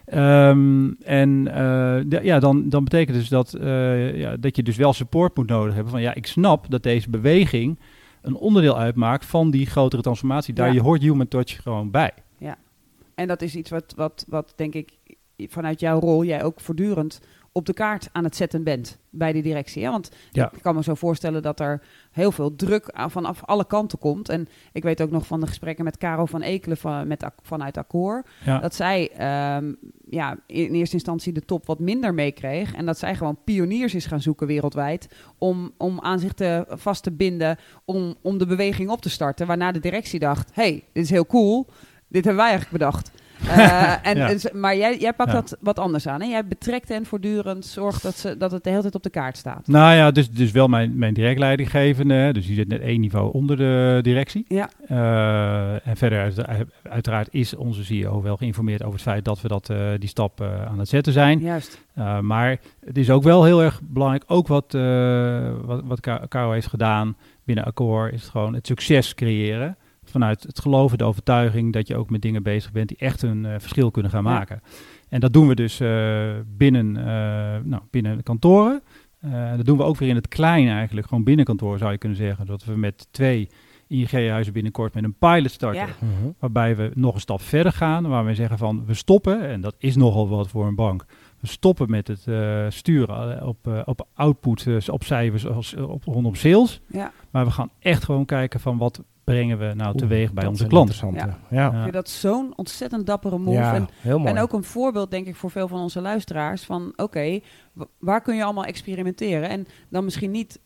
Ehm, 0.04 0.90
en 1.04 1.48
eh, 1.54 2.22
ja, 2.24 2.38
dan, 2.38 2.68
dan 2.68 2.84
betekent 2.84 3.16
dus 3.16 3.28
dat, 3.28 3.54
eh, 3.54 4.16
ja, 4.18 4.36
dat 4.36 4.56
je 4.56 4.62
dus 4.62 4.76
wel 4.76 4.92
support 4.92 5.36
moet 5.36 5.48
nodig 5.48 5.74
hebben. 5.74 5.92
Van 5.92 6.02
ja, 6.02 6.14
ik 6.14 6.26
snap 6.26 6.66
dat 6.70 6.82
deze 6.82 7.10
beweging 7.10 7.78
een 8.22 8.34
onderdeel 8.36 8.78
uitmaakt 8.78 9.26
van 9.26 9.50
die 9.50 9.66
grotere 9.66 10.02
transformatie. 10.02 10.54
Daar 10.54 10.66
Ja. 10.66 10.72
je 10.72 10.80
hoort 10.80 11.02
human 11.02 11.28
touch 11.28 11.62
gewoon 11.62 11.90
bij. 11.90 12.10
En 13.14 13.28
dat 13.28 13.42
is 13.42 13.54
iets 13.54 13.70
wat, 13.70 13.92
wat, 13.96 14.24
wat 14.28 14.52
denk 14.56 14.74
ik 14.74 14.92
vanuit 15.36 15.80
jouw 15.80 16.00
rol 16.00 16.24
jij 16.24 16.42
ook 16.42 16.60
voortdurend 16.60 17.20
op 17.52 17.66
de 17.66 17.72
kaart 17.72 18.08
aan 18.12 18.24
het 18.24 18.36
zetten 18.36 18.64
bent 18.64 18.98
bij 19.10 19.32
de 19.32 19.40
directie. 19.40 19.84
Hè? 19.84 19.90
Want 19.90 20.10
Ja. 20.30 20.52
ik 20.52 20.62
kan 20.62 20.74
me 20.74 20.82
zo 20.82 20.94
voorstellen 20.94 21.42
dat 21.42 21.60
er 21.60 21.82
heel 22.10 22.32
veel 22.32 22.56
druk 22.56 22.90
vanaf 23.08 23.44
alle 23.44 23.66
kanten 23.66 23.98
komt. 23.98 24.28
En 24.28 24.48
ik 24.72 24.82
weet 24.82 25.02
ook 25.02 25.10
nog 25.10 25.26
van 25.26 25.40
de 25.40 25.46
gesprekken 25.46 25.84
met 25.84 25.98
Caro 25.98 26.26
van 26.26 26.42
Ekelen 26.42 26.76
van, 26.76 27.06
met, 27.06 27.26
vanuit 27.42 27.76
Accor. 27.76 28.24
Ja. 28.44 28.58
Dat 28.58 28.74
zij 28.74 29.10
ehm, 29.10 29.72
ja, 30.10 30.38
in 30.46 30.74
eerste 30.74 30.94
instantie 30.94 31.32
de 31.32 31.44
top 31.44 31.66
wat 31.66 31.78
minder 31.78 32.14
meekreeg. 32.14 32.74
En 32.74 32.86
dat 32.86 32.98
zij 32.98 33.14
gewoon 33.14 33.38
pioniers 33.44 33.94
is 33.94 34.06
gaan 34.06 34.22
zoeken 34.22 34.46
wereldwijd. 34.46 35.08
Om, 35.38 35.72
om 35.76 36.00
aan 36.00 36.18
zich 36.18 36.32
te, 36.32 36.64
vast 36.68 37.02
te 37.02 37.10
binden. 37.12 37.58
Om, 37.84 38.14
om 38.22 38.38
de 38.38 38.46
beweging 38.46 38.90
op 38.90 39.00
te 39.02 39.10
starten. 39.10 39.46
Waarna 39.46 39.72
de 39.72 39.80
directie 39.80 40.18
dacht: 40.18 40.50
hey, 40.52 40.84
dit 40.92 41.04
is 41.04 41.10
heel 41.10 41.26
cool. 41.26 41.66
Dit 42.12 42.24
hebben 42.24 42.42
wij 42.44 42.50
eigenlijk 42.52 42.78
bedacht. 42.84 43.10
Eh, 43.48 44.06
en, 44.06 44.16
Ja. 44.16 44.28
en 44.28 44.38
maar 44.52 44.76
jij, 44.76 44.98
jij 44.98 45.12
pakt 45.12 45.32
Ja. 45.32 45.40
dat 45.40 45.56
wat 45.60 45.78
anders 45.78 46.06
aan. 46.06 46.20
Hè? 46.20 46.26
Jij 46.26 46.46
betrekt 46.46 46.88
hen 46.88 47.06
voortdurend, 47.06 47.64
zorgt 47.66 48.02
dat, 48.02 48.14
ze, 48.18 48.36
dat 48.36 48.50
het 48.52 48.64
de 48.64 48.70
hele 48.70 48.82
tijd 48.82 48.94
op 48.94 49.02
de 49.02 49.10
kaart 49.10 49.36
staat. 49.36 49.66
Nou 49.66 49.94
ja, 49.94 50.10
dus, 50.10 50.30
dus 50.30 50.50
wel 50.50 50.68
mijn, 50.68 50.98
mijn 50.98 51.14
direct 51.14 51.38
leidinggevende. 51.38 52.32
Dus 52.32 52.46
die 52.46 52.54
zit 52.54 52.68
net 52.68 52.80
één 52.80 53.00
niveau 53.00 53.32
onder 53.32 53.56
de 53.56 53.98
directie. 54.02 54.44
Ja. 54.48 54.68
Eh, 54.88 55.86
en 55.88 55.96
verder, 55.96 56.20
uit- 56.46 56.64
uiteraard, 56.82 57.28
is 57.30 57.54
onze 57.54 57.84
CEO 57.84 58.22
wel 58.22 58.36
geïnformeerd 58.36 58.80
over 58.82 58.94
het 58.94 59.02
feit 59.02 59.24
dat 59.24 59.40
we 59.40 59.48
dat, 59.48 59.70
eh, 59.70 59.78
die 59.98 60.08
stap 60.08 60.40
eh, 60.40 60.66
aan 60.66 60.78
het 60.78 60.88
zetten 60.88 61.12
zijn. 61.12 61.38
Juist. 61.38 61.84
Uh, 61.98 62.18
maar 62.20 62.56
het 62.86 62.98
is 62.98 63.10
ook 63.10 63.22
wel 63.22 63.44
heel 63.44 63.62
erg 63.62 63.80
belangrijk, 63.82 64.24
ook 64.26 64.46
wat, 64.48 64.74
uh, 64.74 65.50
wat, 65.64 65.80
wat 65.84 66.00
Caro 66.28 66.50
heeft 66.52 66.66
gedaan 66.66 67.16
binnen 67.44 67.64
Accor, 67.64 68.12
is 68.12 68.20
het 68.22 68.30
gewoon 68.30 68.54
het 68.54 68.66
succes 68.66 69.14
creëren. 69.14 69.76
Vanuit 70.12 70.42
het 70.42 70.60
geloven, 70.60 70.98
de 70.98 71.04
overtuiging 71.04 71.72
dat 71.72 71.88
je 71.88 71.96
ook 71.96 72.10
met 72.10 72.22
dingen 72.22 72.42
bezig 72.42 72.72
bent 72.72 72.88
die 72.88 72.96
echt 72.96 73.22
een 73.22 73.44
uh, 73.44 73.54
verschil 73.58 73.90
kunnen 73.90 74.10
gaan 74.10 74.24
Ja. 74.24 74.30
maken. 74.30 74.60
En 75.08 75.20
dat 75.20 75.32
doen 75.32 75.48
we 75.48 75.54
dus 75.54 75.80
uh, 75.80 76.30
binnen, 76.56 76.86
uh, 76.86 77.04
nou, 77.64 77.82
binnen 77.90 78.16
de 78.16 78.22
kantoren. 78.22 78.82
Uh, 79.24 79.56
dat 79.56 79.66
doen 79.66 79.76
we 79.76 79.82
ook 79.82 79.96
weer 79.96 80.08
in 80.08 80.14
het 80.14 80.28
klein 80.28 80.68
eigenlijk, 80.68 81.06
gewoon 81.06 81.24
binnen 81.24 81.44
kantoor 81.44 81.78
zou 81.78 81.92
je 81.92 81.98
kunnen 81.98 82.18
zeggen. 82.18 82.46
Dat 82.46 82.64
we 82.64 82.76
met 82.76 83.08
twee 83.10 83.48
ING-huizen 83.88 84.52
binnenkort 84.52 84.94
met 84.94 85.04
een 85.04 85.14
pilot 85.18 85.50
starten. 85.50 85.86
Ja. 85.86 85.94
Mhm. 85.98 86.30
Waarbij 86.38 86.76
we 86.76 86.90
nog 86.94 87.14
een 87.14 87.20
stap 87.20 87.40
verder 87.40 87.72
gaan. 87.72 88.08
Waar 88.08 88.24
we 88.24 88.34
zeggen 88.34 88.58
van 88.58 88.84
we 88.86 88.94
stoppen. 88.94 89.48
En 89.48 89.60
dat 89.60 89.74
is 89.78 89.96
nogal 89.96 90.28
wat 90.28 90.48
voor 90.48 90.66
een 90.66 90.74
bank. 90.74 91.04
We 91.40 91.46
stoppen 91.46 91.90
met 91.90 92.08
het 92.08 92.24
uh, 92.28 92.66
sturen 92.68 93.46
op, 93.46 93.66
uh, 93.68 93.80
op 93.84 94.06
output, 94.14 94.64
uh, 94.66 94.76
op 94.86 95.04
cijfers, 95.04 95.46
als, 95.46 95.74
op, 95.76 96.04
rondom 96.04 96.34
sales. 96.34 96.80
Ja. 96.86 97.12
Maar 97.30 97.44
we 97.44 97.50
gaan 97.50 97.70
echt 97.78 98.04
gewoon 98.04 98.24
kijken 98.24 98.60
van 98.60 98.78
wat 98.78 99.02
brengen 99.24 99.58
we 99.58 99.72
nou 99.74 99.96
teweeg 99.96 100.32
bij 100.32 100.46
onze 100.46 100.66
klanten. 100.66 101.14
Ja. 101.14 101.38
Ja. 101.50 101.66
Ik 101.72 101.80
vind 101.82 101.92
dat 101.92 102.08
zo'n 102.08 102.52
ontzettend 102.56 103.06
dappere 103.06 103.38
move. 103.38 103.56
Ja, 103.58 103.74
en, 103.74 103.88
heel 104.00 104.18
mooi. 104.18 104.30
en 104.30 104.38
ook 104.42 104.52
een 104.52 104.64
voorbeeld, 104.64 105.10
denk 105.10 105.26
ik, 105.26 105.36
voor 105.36 105.50
veel 105.50 105.68
van 105.68 105.80
onze 105.80 106.00
luisteraars. 106.00 106.62
Van 106.64 106.92
oké, 106.96 107.40
wa- 107.72 107.86
waar 107.98 108.20
kun 108.22 108.36
je 108.36 108.44
allemaal 108.44 108.64
experimenteren? 108.64 109.48
En 109.48 109.66
dan 109.88 110.04
misschien 110.04 110.30
niet 110.30 110.60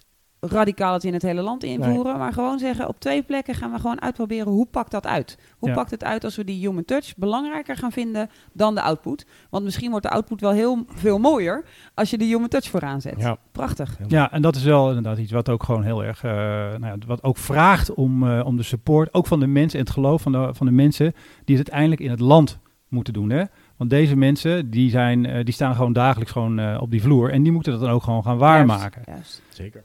radicaal 0.51 0.93
het 0.93 1.05
in 1.05 1.13
het 1.13 1.23
hele 1.23 1.41
land 1.43 1.65
invoeren. 1.65 2.19
Maar 2.19 2.33
gewoon 2.33 2.59
zeggen, 2.59 2.89
op 2.89 3.01
twee 3.01 3.23
plekken 3.23 3.55
gaan 3.55 3.73
we 3.73 3.79
gewoon 3.79 4.01
uitproberen. 4.01 4.53
Hoe 4.53 4.67
pakt 4.67 4.91
dat 4.91 5.07
uit? 5.07 5.39
Hoe 5.59 5.69
Ja. 5.69 5.75
pakt 5.75 5.91
het 5.91 6.05
uit 6.05 6.25
als 6.25 6.37
we 6.37 6.45
die 6.45 6.67
human 6.69 6.85
touch 6.85 7.17
belangrijker 7.17 7.77
gaan 7.77 7.93
vinden 7.93 8.31
dan 8.53 8.75
de 8.75 8.83
output? 8.83 9.27
Want 9.51 9.65
misschien 9.65 9.91
wordt 9.91 10.07
de 10.07 10.13
output 10.13 10.41
wel 10.41 10.51
heel 10.53 10.85
veel 10.87 11.19
mooier 11.19 11.65
als 11.95 12.11
je 12.11 12.19
de 12.19 12.25
human 12.25 12.49
touch 12.49 12.69
vooraan 12.69 13.01
zet. 13.01 13.15
Ja. 13.19 13.37
Prachtig. 13.53 13.99
Ja, 14.09 14.33
en 14.33 14.43
dat 14.43 14.57
is 14.57 14.63
wel 14.65 14.89
inderdaad 14.89 15.19
iets 15.19 15.33
wat 15.33 15.49
ook 15.49 15.63
gewoon 15.63 15.83
heel 15.83 16.05
erg, 16.05 16.25
eh, 16.25 16.31
nou 16.33 16.87
ja, 16.87 16.97
wat 17.07 17.23
ook 17.23 17.37
vraagt 17.37 17.95
om, 17.95 18.29
eh, 18.31 18.47
om 18.47 18.57
de 18.57 18.63
support, 18.63 19.15
ook 19.15 19.27
van 19.27 19.41
de 19.41 19.47
mensen 19.47 19.79
en 19.79 19.85
het 19.85 19.95
geloof 19.95 20.23
van 20.23 20.33
de, 20.33 20.49
van 20.53 20.67
de 20.67 20.73
mensen 20.73 21.13
die 21.45 21.57
het 21.57 21.71
uiteindelijk 21.71 22.01
in 22.01 22.11
het 22.11 22.21
land 22.21 22.59
moeten 22.89 23.13
doen. 23.13 23.31
Hè? 23.31 23.43
Want 23.77 23.91
deze 23.91 24.17
mensen, 24.17 24.71
die, 24.71 24.91
zijn, 24.91 25.27
eh, 25.27 25.45
die 25.45 25.55
staan 25.55 25.75
gewoon 25.75 25.93
dagelijks 25.93 26.33
gewoon 26.33 26.59
eh, 26.59 26.79
op 26.81 26.91
die 26.91 27.03
vloer 27.03 27.31
en 27.33 27.43
die 27.43 27.53
moeten 27.53 27.73
dat 27.73 27.81
dan 27.81 27.91
ook 27.91 28.03
gewoon 28.03 28.23
gaan 28.23 28.39
waarmaken. 28.39 29.03
Juist, 29.07 29.07
juist. 29.07 29.43
Zeker. 29.49 29.83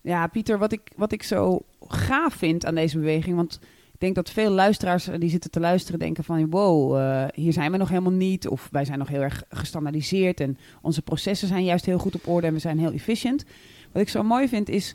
Ja, 0.00 0.26
Pieter, 0.26 0.58
wat 0.58 0.72
ik, 0.72 0.80
wat 0.96 1.12
ik 1.12 1.22
zo 1.22 1.60
gaaf 1.88 2.34
vind 2.34 2.66
aan 2.66 2.74
deze 2.74 2.98
beweging, 2.98 3.36
want 3.36 3.58
ik 3.92 4.00
denk 4.00 4.14
dat 4.14 4.30
veel 4.30 4.50
luisteraars 4.50 5.08
die 5.18 5.30
zitten 5.30 5.50
te 5.50 5.60
luisteren 5.60 5.98
denken 5.98 6.24
van 6.24 6.50
wow, 6.50 6.96
eh, 6.96 7.24
hier 7.34 7.52
zijn 7.52 7.72
we 7.72 7.76
nog 7.76 7.88
helemaal 7.88 8.12
niet, 8.12 8.48
of 8.48 8.68
wij 8.72 8.84
zijn 8.84 8.98
nog 8.98 9.08
heel 9.08 9.20
erg 9.20 9.42
gestandaardiseerd 9.48 10.40
en 10.40 10.58
onze 10.82 11.02
processen 11.02 11.48
zijn 11.48 11.64
juist 11.64 11.84
heel 11.86 11.98
goed 11.98 12.14
op 12.14 12.28
orde 12.28 12.46
en 12.46 12.52
we 12.52 12.58
zijn 12.58 12.78
heel 12.78 12.92
efficient. 12.92 13.44
Wat 13.92 14.02
ik 14.02 14.08
zo 14.08 14.22
mooi 14.22 14.48
vind 14.48 14.68
is, 14.68 14.94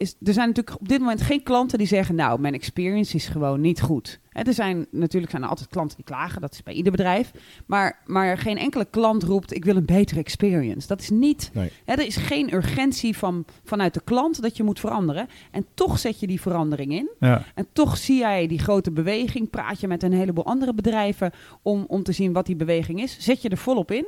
is 0.00 0.16
er 0.24 0.32
zijn 0.32 0.48
natuurlijk 0.48 0.80
op 0.80 0.88
dit 0.88 0.98
moment 0.98 1.22
geen 1.22 1.42
klanten 1.42 1.78
die 1.78 1.86
zeggen 1.86 2.14
nou, 2.14 2.40
mijn 2.40 2.54
experience 2.54 3.16
is 3.16 3.26
gewoon 3.26 3.60
niet 3.60 3.80
goed. 3.80 4.20
Hè, 4.28 4.42
er 4.42 4.54
zijn 4.54 4.86
natuurlijk 4.90 5.30
zijn 5.30 5.42
er 5.42 5.48
altijd 5.48 5.68
klanten 5.68 5.96
die 5.96 6.04
klagen, 6.04 6.40
dat 6.40 6.52
is 6.52 6.62
bij 6.62 6.74
ieder 6.74 6.92
bedrijf, 6.92 7.30
maar, 7.66 7.98
maar 8.06 8.38
geen 8.38 8.58
enkele 8.58 8.86
klant 8.90 9.22
roept 9.22 9.54
ik 9.54 9.64
wil 9.64 9.76
een 9.76 9.84
betere 9.84 10.20
experience. 10.20 10.86
Dat 10.86 11.00
is 11.00 11.10
niet 11.10 11.50
Nee. 11.52 11.72
Er 11.84 12.06
is 12.06 12.16
geen 12.16 12.54
urgentie 12.54 13.16
van, 13.16 13.44
vanuit 13.64 13.94
de 13.94 14.00
klant 14.04 14.42
dat 14.42 14.56
je 14.56 14.62
moet 14.62 14.80
veranderen. 14.80 15.28
En 15.50 15.66
toch 15.74 15.98
zet 15.98 16.20
je 16.20 16.26
die 16.26 16.40
verandering 16.40 16.92
in. 16.92 17.10
Ja. 17.20 17.44
En 17.54 17.66
toch 17.72 17.96
zie 17.96 18.18
jij 18.18 18.46
die 18.46 18.58
grote 18.58 18.90
beweging. 18.90 19.50
Praat 19.50 19.80
je 19.80 19.88
met 19.88 20.02
een 20.02 20.12
heleboel 20.12 20.44
andere 20.46 20.74
bedrijven 20.74 21.32
om, 21.62 21.84
om 21.88 22.02
te 22.02 22.12
zien 22.12 22.32
wat 22.32 22.46
die 22.46 22.56
beweging 22.56 23.02
is. 23.02 23.16
Zet 23.18 23.42
je 23.42 23.48
er 23.48 23.56
volop 23.56 23.90
in. 23.90 24.06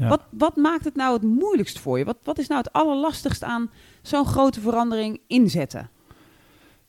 Ja. 0.00 0.08
Wat, 0.08 0.22
wat 0.30 0.56
maakt 0.56 0.84
het 0.84 0.96
nou 0.96 1.12
het 1.12 1.22
moeilijkst 1.22 1.78
voor 1.78 1.98
je? 1.98 2.04
Wat, 2.04 2.16
wat 2.22 2.38
is 2.38 2.46
nou 2.48 2.60
het 2.60 2.72
allerlastigst 2.72 3.42
aan 3.44 3.70
zo'n 4.02 4.26
grote 4.26 4.60
verandering 4.60 5.20
inzetten? 5.26 5.90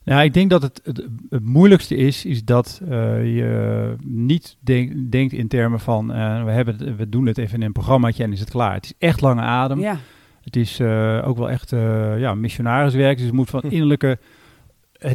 Ja, 0.04 0.22
ik 0.22 0.34
denk 0.34 0.50
dat 0.50 0.62
het, 0.62 0.82
het, 0.84 1.08
het 1.30 1.46
moeilijkste 1.46 1.96
is, 1.96 2.26
is 2.26 2.44
dat 2.46 2.82
eh, 2.90 2.90
je 3.36 3.96
niet 4.04 4.58
denk- 4.60 5.12
denkt 5.12 5.34
in 5.34 5.48
termen 5.48 5.80
van 5.80 6.12
eh, 6.14 6.44
we, 6.44 6.52
hebben 6.52 6.78
het, 6.78 6.96
we 6.96 7.10
doen 7.10 7.26
het 7.26 7.38
even 7.38 7.60
in 7.60 7.66
een 7.66 7.72
programmaatje 7.72 8.24
en 8.24 8.32
is 8.32 8.40
het 8.40 8.50
klaar. 8.50 8.74
Het 8.74 8.86
is 8.86 8.94
echt 8.98 9.22
lange 9.22 9.42
adem. 9.42 9.80
Ja, 9.80 9.98
Het 10.44 10.56
is 10.56 10.80
eh, 10.80 11.24
ook 11.26 11.38
wel 11.38 11.50
echt 11.50 11.70
ja, 12.18 12.34
missionariswerk. 12.36 13.18
Dus 13.18 13.26
het 13.26 13.36
moet 13.36 13.50
van 13.50 13.62
innerlijke, 13.72 14.20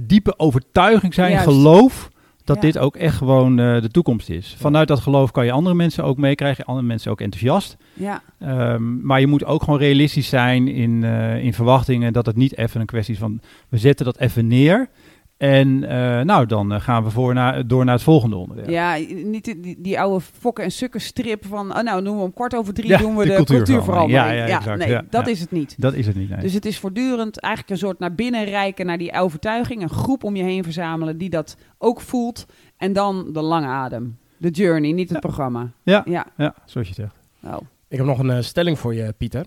diepe 0.03 0.39
overtuiging 0.39 1.15
zijn, 1.15 1.31
Juist. 1.31 1.47
geloof 1.47 2.09
dat 2.47 2.57
Ja. 2.57 2.63
dit 2.63 2.79
ook 2.79 2.97
echt 2.97 3.17
gewoon 3.17 3.59
eh, 3.59 3.81
de 3.81 3.89
toekomst 3.91 4.29
is. 4.31 4.55
Vanuit 4.59 4.89
dat 4.89 5.01
geloof 5.01 5.31
kan 5.31 5.45
je 5.45 5.53
andere 5.53 5.75
mensen 5.75 6.05
ook 6.05 6.17
meekrijgen, 6.17 6.65
andere 6.65 6.87
mensen 6.87 7.11
ook 7.11 7.21
enthousiast. 7.21 7.77
Ja, 7.95 8.23
Ehm, 8.39 9.07
maar 9.07 9.21
je 9.21 9.27
moet 9.27 9.45
ook 9.45 9.63
gewoon 9.63 9.79
realistisch 9.79 10.29
zijn 10.29 10.69
in, 10.69 11.05
eh, 11.05 11.45
in 11.45 11.55
verwachtingen 11.55 12.13
dat 12.13 12.27
het 12.27 12.37
niet 12.37 12.57
even 12.57 12.81
een 12.81 12.87
kwestie 12.87 13.15
is 13.15 13.21
van 13.21 13.41
we 13.69 13.79
zetten 13.79 14.05
dat 14.05 14.19
even 14.19 14.47
neer. 14.47 14.89
En 15.37 15.85
eh, 15.85 16.25
nou, 16.25 16.47
dan 16.47 16.73
eh, 16.73 16.81
gaan 16.81 17.05
we 17.05 17.11
voor 17.11 17.35
naar, 17.35 17.67
door 17.67 17.85
naar 17.85 17.95
het 17.95 18.03
volgende 18.03 18.37
onderwerp. 18.37 18.69
ja 18.69 18.97
niet 19.25 19.45
die, 19.45 19.77
die, 19.81 20.01
oude 20.01 20.21
fokken 20.21 20.65
en 20.65 20.71
sukken 20.71 21.01
strip 21.01 21.47
van, 21.47 21.77
oh, 21.77 21.83
nou 21.83 22.05
doen 22.05 22.17
we 22.17 22.23
om 22.23 22.33
kwart 22.33 22.55
over 22.55 22.75
drie 22.75 22.89
Ja, 22.89 22.99
doen 22.99 23.17
we 23.17 23.27
de 23.27 23.37
de, 23.37 23.45
cultuurverandering. 23.45 24.27
Ja, 24.27 24.33
ja, 24.47 24.57
exact. 24.57 24.79
nee, 24.79 24.89
Ja, 24.89 25.05
dat 25.11 25.25
ja. 25.25 25.31
is 25.31 25.41
het 25.41 25.51
niet. 25.51 25.75
Dat 25.79 25.95
is 25.95 26.07
het 26.07 26.17
niet. 26.17 26.29
Nee. 26.29 26.41
Dus 26.41 26.53
het 26.53 26.65
is 26.65 26.79
voortdurend 26.79 27.41
eigenlijk 27.41 27.73
een 27.75 27.87
soort 27.87 27.99
naar 27.99 28.15
binnen 28.15 28.45
reiken 28.45 28.87
naar 28.87 28.99
die 28.99 29.13
overtuiging. 29.13 29.83
Een 29.83 29.89
groep 29.89 30.25
om 30.25 30.37
je 30.37 30.43
heen 30.43 30.63
verzamelen 30.65 31.19
die 31.19 31.31
dat 31.31 31.57
ook 31.79 32.01
voelt. 32.01 32.47
En 32.77 32.93
dan 32.93 33.33
de 33.33 33.43
lange 33.43 33.67
adem. 33.67 34.19
De 34.37 34.51
journey, 34.51 34.93
niet 34.93 35.09
het 35.09 35.13
Ja. 35.13 35.19
programma. 35.19 35.71
ja, 35.83 36.03
Ja, 36.05 36.27
ja, 36.37 36.55
zoals 36.65 36.89
je 36.89 36.95
zegt. 36.95 37.15
oh. 37.45 37.57
Ik 37.89 37.97
heb 37.97 38.07
nog 38.07 38.19
een 38.19 38.31
eh, 38.31 38.41
stelling 38.43 38.79
voor 38.79 38.95
je, 38.95 39.13
Pieter. 39.19 39.47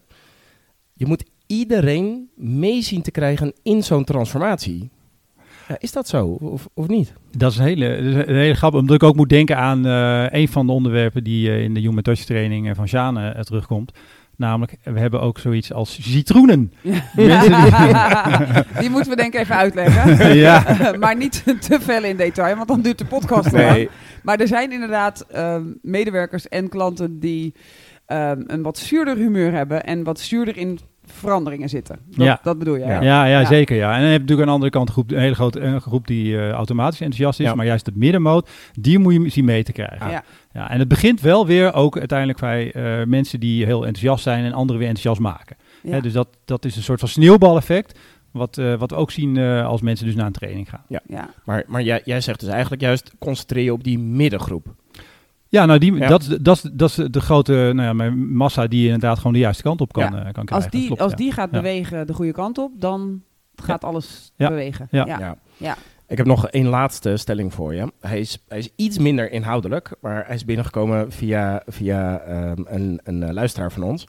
Je 0.93 1.05
moet 1.05 1.23
iedereen 1.47 2.29
mee 2.35 2.81
zien 2.81 3.01
te 3.01 3.11
krijgen 3.11 3.53
in 3.63 3.83
zo'n 3.83 4.03
transformatie. 4.03 4.89
Ja, 5.69 5.75
is 5.79 5.91
dat 5.91 6.07
zo 6.07 6.25
of, 6.27 6.67
of 6.73 6.87
niet? 6.87 7.13
Dat 7.37 7.51
is 7.51 7.57
een 7.57 7.65
hele, 7.65 7.85
een 8.27 8.35
hele 8.35 8.53
grap, 8.53 8.73
omdat 8.73 8.95
ik 8.95 9.03
ook 9.03 9.15
moet 9.15 9.29
denken 9.29 9.57
aan 9.57 9.85
eh, 9.85 10.25
een 10.39 10.47
van 10.47 10.65
de 10.65 10.71
onderwerpen 10.71 11.23
die 11.23 11.49
eh, 11.49 11.63
in 11.63 11.73
de 11.73 11.79
Human 11.79 12.01
Touch 12.03 12.19
training 12.25 12.69
eh, 12.69 12.75
van 12.75 12.87
Sjane 12.87 13.43
terugkomt. 13.43 13.91
Namelijk, 14.35 14.77
we 14.83 14.99
hebben 14.99 15.21
ook 15.21 15.39
zoiets 15.39 15.73
als 15.73 15.97
citroenen. 16.01 16.73
Die- 16.81 17.01
die 18.79 18.89
moeten 18.89 19.09
we 19.09 19.15
denk 19.15 19.33
ik 19.33 19.39
even 19.39 19.55
uitleggen. 19.55 20.35
ja, 20.35 20.65
maar 20.99 21.15
niet 21.17 21.43
te 21.43 21.77
veel 21.81 22.03
in 22.03 22.17
detail, 22.17 22.55
want 22.55 22.67
dan 22.67 22.81
duurt 22.81 22.97
de 22.97 23.05
podcast 23.05 23.51
lang. 23.51 23.89
Maar 24.23 24.39
er 24.39 24.47
zijn 24.47 24.71
inderdaad 24.71 25.25
ehm, 25.31 25.63
medewerkers 25.81 26.47
en 26.47 26.69
klanten 26.69 27.19
die 27.19 27.53
ehm, 28.05 28.41
een 28.47 28.61
wat 28.61 28.77
zuurder 28.77 29.15
humeur 29.17 29.51
hebben 29.51 29.83
en 29.85 30.03
wat 30.03 30.19
zuurder 30.19 30.57
in 30.57 30.79
veranderingen 31.11 31.69
zitten. 31.69 31.99
Dat, 32.09 32.25
Ja. 32.25 32.39
dat 32.43 32.59
bedoel 32.59 32.75
je. 32.75 32.85
Ja. 32.85 33.01
Ja, 33.01 33.25
ja, 33.25 33.39
Ja. 33.39 33.45
zeker. 33.45 33.75
Ja. 33.75 33.93
En 33.95 34.01
dan 34.01 34.09
heb 34.09 34.11
je 34.11 34.19
natuurlijk 34.19 34.39
aan 34.39 34.45
de 34.45 34.51
andere 34.53 34.71
kant 34.71 34.87
een, 34.87 34.93
groep, 34.93 35.11
een 35.11 35.19
hele 35.19 35.35
grote 35.35 35.59
een 35.59 35.81
groep 35.81 36.07
die 36.07 36.37
eh, 36.37 36.49
automatisch 36.49 37.01
enthousiast 37.01 37.39
is. 37.39 37.45
Ja. 37.45 37.55
Maar 37.55 37.65
juist 37.65 37.85
de 37.85 37.91
middenmoot, 37.95 38.49
die 38.73 38.99
moet 38.99 39.13
je 39.13 39.29
zien 39.29 39.45
mee 39.45 39.63
te 39.63 39.71
krijgen. 39.71 40.09
Ja. 40.09 40.23
Ja, 40.53 40.69
en 40.69 40.79
het 40.79 40.87
begint 40.87 41.21
wel 41.21 41.45
weer 41.45 41.73
ook 41.73 41.97
uiteindelijk 41.97 42.39
bij 42.39 42.71
eh, 42.71 43.05
mensen 43.05 43.39
die 43.39 43.65
heel 43.65 43.85
enthousiast 43.85 44.23
zijn 44.23 44.45
en 44.45 44.53
anderen 44.53 44.79
weer 44.79 44.89
enthousiast 44.89 45.19
maken. 45.21 45.55
Ja. 45.83 45.91
Hè, 45.91 46.01
dus 46.01 46.13
dat, 46.13 46.27
dat 46.45 46.65
is 46.65 46.75
een 46.75 46.83
soort 46.83 46.99
van 46.99 47.09
sneeuwbaleffect. 47.09 47.99
Wat, 48.31 48.57
eh, 48.57 48.75
wat 48.75 48.89
we 48.89 48.95
ook 48.95 49.11
zien 49.11 49.37
eh, 49.37 49.65
als 49.67 49.81
mensen 49.81 50.05
dus 50.05 50.15
naar 50.15 50.25
een 50.25 50.31
training 50.31 50.69
gaan. 50.69 50.83
Ja. 50.87 51.29
Maar, 51.45 51.63
maar 51.67 51.81
jij, 51.81 52.01
jij 52.05 52.21
zegt 52.21 52.39
dus 52.39 52.49
eigenlijk 52.49 52.81
juist 52.81 53.11
concentreer 53.19 53.63
je 53.63 53.73
op 53.73 53.83
die 53.83 53.99
middengroep. 53.99 54.67
Ja, 55.51 55.65
nou, 55.65 55.79
die, 55.79 55.93
Ja. 55.93 56.07
Dat, 56.07 56.21
is 56.21 56.27
de- 56.27 56.41
dat, 56.41 56.55
is, 56.55 56.69
dat 56.73 56.89
is 56.89 56.95
de 57.11 57.21
grote 57.21 57.51
nou 57.53 57.81
ja, 57.81 57.93
mijn 57.93 58.33
massa 58.35 58.67
die 58.67 58.85
inderdaad 58.85 59.17
gewoon 59.17 59.33
de 59.33 59.39
juiste 59.39 59.63
kant 59.63 59.81
op 59.81 59.93
kan, 59.93 60.03
Ja. 60.03 60.09
eh, 60.25 60.33
kan 60.33 60.45
krijgen. 60.45 60.55
Als 60.55 60.69
die, 60.69 60.85
klopt, 60.85 61.01
als 61.01 61.11
ja. 61.11 61.17
die 61.17 61.31
gaat 61.31 61.49
Ja. 61.51 61.57
bewegen 61.57 62.07
de 62.07 62.13
goede 62.13 62.31
kant 62.31 62.57
op, 62.57 62.71
dan 62.75 63.21
gaat 63.55 63.83
alles 63.83 64.31
Ja. 64.35 64.49
bewegen. 64.49 64.87
Ja. 64.91 65.05
Ja. 65.05 65.37
Ja. 65.57 65.77
Ik 66.07 66.17
heb 66.17 66.25
nog 66.25 66.47
één 66.47 66.67
laatste 66.67 67.17
stelling 67.17 67.53
voor 67.53 67.73
je. 67.75 67.91
Hij 68.01 68.19
is, 68.19 68.43
hij 68.47 68.57
is 68.57 68.69
iets 68.75 68.97
minder 68.97 69.31
inhoudelijk, 69.31 69.95
maar 70.01 70.25
hij 70.25 70.35
is 70.35 70.45
binnengekomen 70.45 71.11
via, 71.11 71.61
via 71.67 72.19
ehm, 72.19 72.61
een, 72.65 72.99
een 73.03 73.23
eh, 73.23 73.31
luisteraar 73.33 73.71
van 73.71 73.83
ons. 73.83 74.07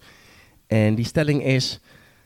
En 0.66 0.94
die 0.94 1.05
stelling 1.05 1.44
is, 1.44 1.81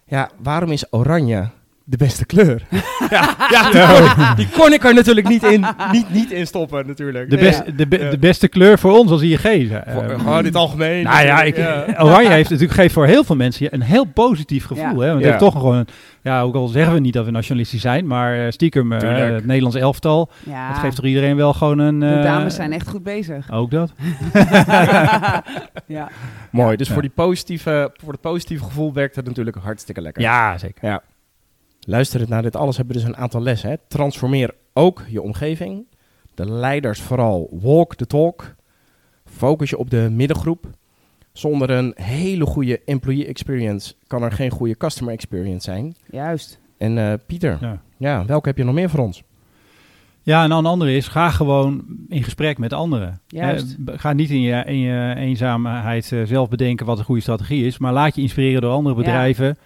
ja, 0.07 0.31
waarom 0.43 0.71
is 0.71 0.93
oranje 0.93 1.49
de 1.87 1.97
beste 1.97 2.25
kleur? 2.27 2.63
ja, 3.11 3.35
ja, 3.51 3.71
die, 3.73 3.83
kon, 4.17 4.35
die 4.37 4.49
kon 4.49 4.73
ik 4.73 4.85
er 4.85 4.95
natuurlijk 4.95 5.29
niet 5.29 5.43
in, 5.43 5.65
niet, 5.93 6.11
niet 6.11 6.31
in 6.31 6.47
stoppen 6.47 6.87
natuurlijk. 6.87 7.31
De, 7.31 7.37
Nee, 7.37 7.45
best, 7.45 7.79
de, 7.79 7.87
be- 7.87 7.99
Ja. 7.99 8.11
de 8.11 8.19
beste 8.19 8.49
kleur 8.49 8.79
voor 8.79 8.99
ons 8.99 9.11
als 9.11 9.23
ING. 9.23 9.39
Voor- 9.41 10.19
gewoon 10.19 10.39
in 10.39 10.45
het 10.45 10.55
algemeen. 10.57 11.05
Nou 11.05 11.25
ja, 11.25 11.43
ik, 11.43 11.59
Oranje 11.99 12.29
heeft 12.29 12.51
natuurlijk 12.51 12.79
geeft 12.81 12.95
voor 12.95 13.07
heel 13.07 13.25
veel 13.25 13.37
mensen 13.37 13.75
een 13.75 13.83
heel 13.83 14.05
positief 14.05 14.65
gevoel. 14.67 14.85
Ja. 14.85 14.91
Hè? 15.01 15.07
Want 15.07 15.13
het 15.15 15.21
Ja. 15.23 15.27
heeft 15.27 15.39
toch 15.39 15.53
gewoon, 15.53 15.87
ja, 16.23 16.41
ook 16.41 16.55
al 16.55 16.67
zeggen 16.69 16.95
we 16.95 17.01
niet 17.01 17.13
dat 17.13 17.25
we 17.25 17.31
nationalistisch 17.31 17.81
zijn, 17.81 18.07
maar 18.07 18.45
eh, 18.45 18.51
stiekem 18.51 18.93
eh, 18.93 19.19
het 19.35 19.47
Nederlands 19.47 19.77
elftal, 19.77 20.31
Ja. 20.45 20.69
dat 20.69 20.79
geeft 20.79 20.97
toch 20.97 21.05
iedereen 21.05 21.37
wel 21.37 21.53
gewoon 21.53 21.79
een. 21.79 22.01
de 22.01 22.07
eh, 22.07 22.23
dames 22.23 22.55
zijn 22.55 22.73
echt 22.73 22.89
goed 22.89 23.03
bezig. 23.03 23.51
Ook 23.53 23.71
dat. 23.71 23.93
ja. 25.87 26.09
Mooi, 26.51 26.77
dus 26.77 26.87
Ja. 26.87 26.93
voor, 26.93 27.03
die 27.03 27.13
positieve, 27.15 27.91
voor 28.03 28.13
het 28.13 28.21
positieve 28.21 28.65
gevoel 28.65 28.93
werkt 28.93 29.17
het 29.17 29.27
natuurlijk 29.27 29.57
hartstikke 29.63 30.01
lekker. 30.01 30.23
Ja, 30.23 30.59
zeker. 30.59 30.89
Ja. 30.89 31.03
Luisterend 31.87 32.29
naar 32.29 32.43
dit 32.43 32.57
alles 32.57 32.77
hebben 32.77 32.95
we 32.97 33.01
dus 33.03 33.11
een 33.11 33.17
aantal 33.17 33.43
lessen. 33.43 33.71
Hè. 33.71 33.77
Transformeer 33.89 34.55
ook 34.73 35.03
je 35.09 35.23
omgeving. 35.23 35.87
De 36.35 36.51
leiders 36.51 37.01
vooral 37.01 37.49
walk 37.61 37.95
the 37.95 38.07
talk. 38.07 38.55
Focus 39.25 39.71
je 39.71 39.79
op 39.79 39.91
de 39.91 40.09
middengroep. 40.13 40.67
Zonder 41.33 41.71
een 41.71 41.93
hele 41.97 42.47
goede 42.47 42.81
employee 42.85 43.27
experience 43.27 43.95
kan 44.07 44.23
er 44.23 44.33
geen 44.33 44.51
goede 44.51 44.77
customer 44.77 45.13
experience 45.15 45.65
zijn. 45.71 45.95
Juist. 46.11 46.59
En 46.79 46.99
eh, 46.99 47.13
Pieter, 47.27 47.59
ja. 47.61 47.83
Ja. 47.97 48.25
welke 48.25 48.49
heb 48.49 48.57
je 48.57 48.65
nog 48.65 48.75
meer 48.75 48.91
voor 48.91 49.01
ons? 49.01 49.23
Ja, 50.23 50.43
en 50.43 50.49
dan 50.49 50.59
een 50.59 50.71
andere 50.71 50.97
is, 50.97 51.09
ga 51.09 51.31
gewoon 51.31 51.85
in 52.09 52.23
gesprek 52.23 52.59
met 52.59 52.73
anderen. 52.73 53.21
Juist. 53.27 53.77
Eh, 53.87 53.95
ga 53.99 54.13
niet 54.13 54.31
in 54.31 54.41
je, 54.41 54.63
in 54.67 54.79
je 54.79 55.15
eenzaamheid 55.17 56.13
eh, 56.13 56.23
zelf 56.25 56.49
bedenken 56.49 56.87
wat 56.87 56.99
een 56.99 57.05
goede 57.05 57.21
strategie 57.21 57.67
is, 57.67 57.79
maar 57.79 57.93
laat 57.93 58.15
je 58.15 58.23
inspireren 58.23 58.61
door 58.61 58.73
andere 58.73 58.95
Ja. 58.95 59.01
bedrijven. 59.01 59.57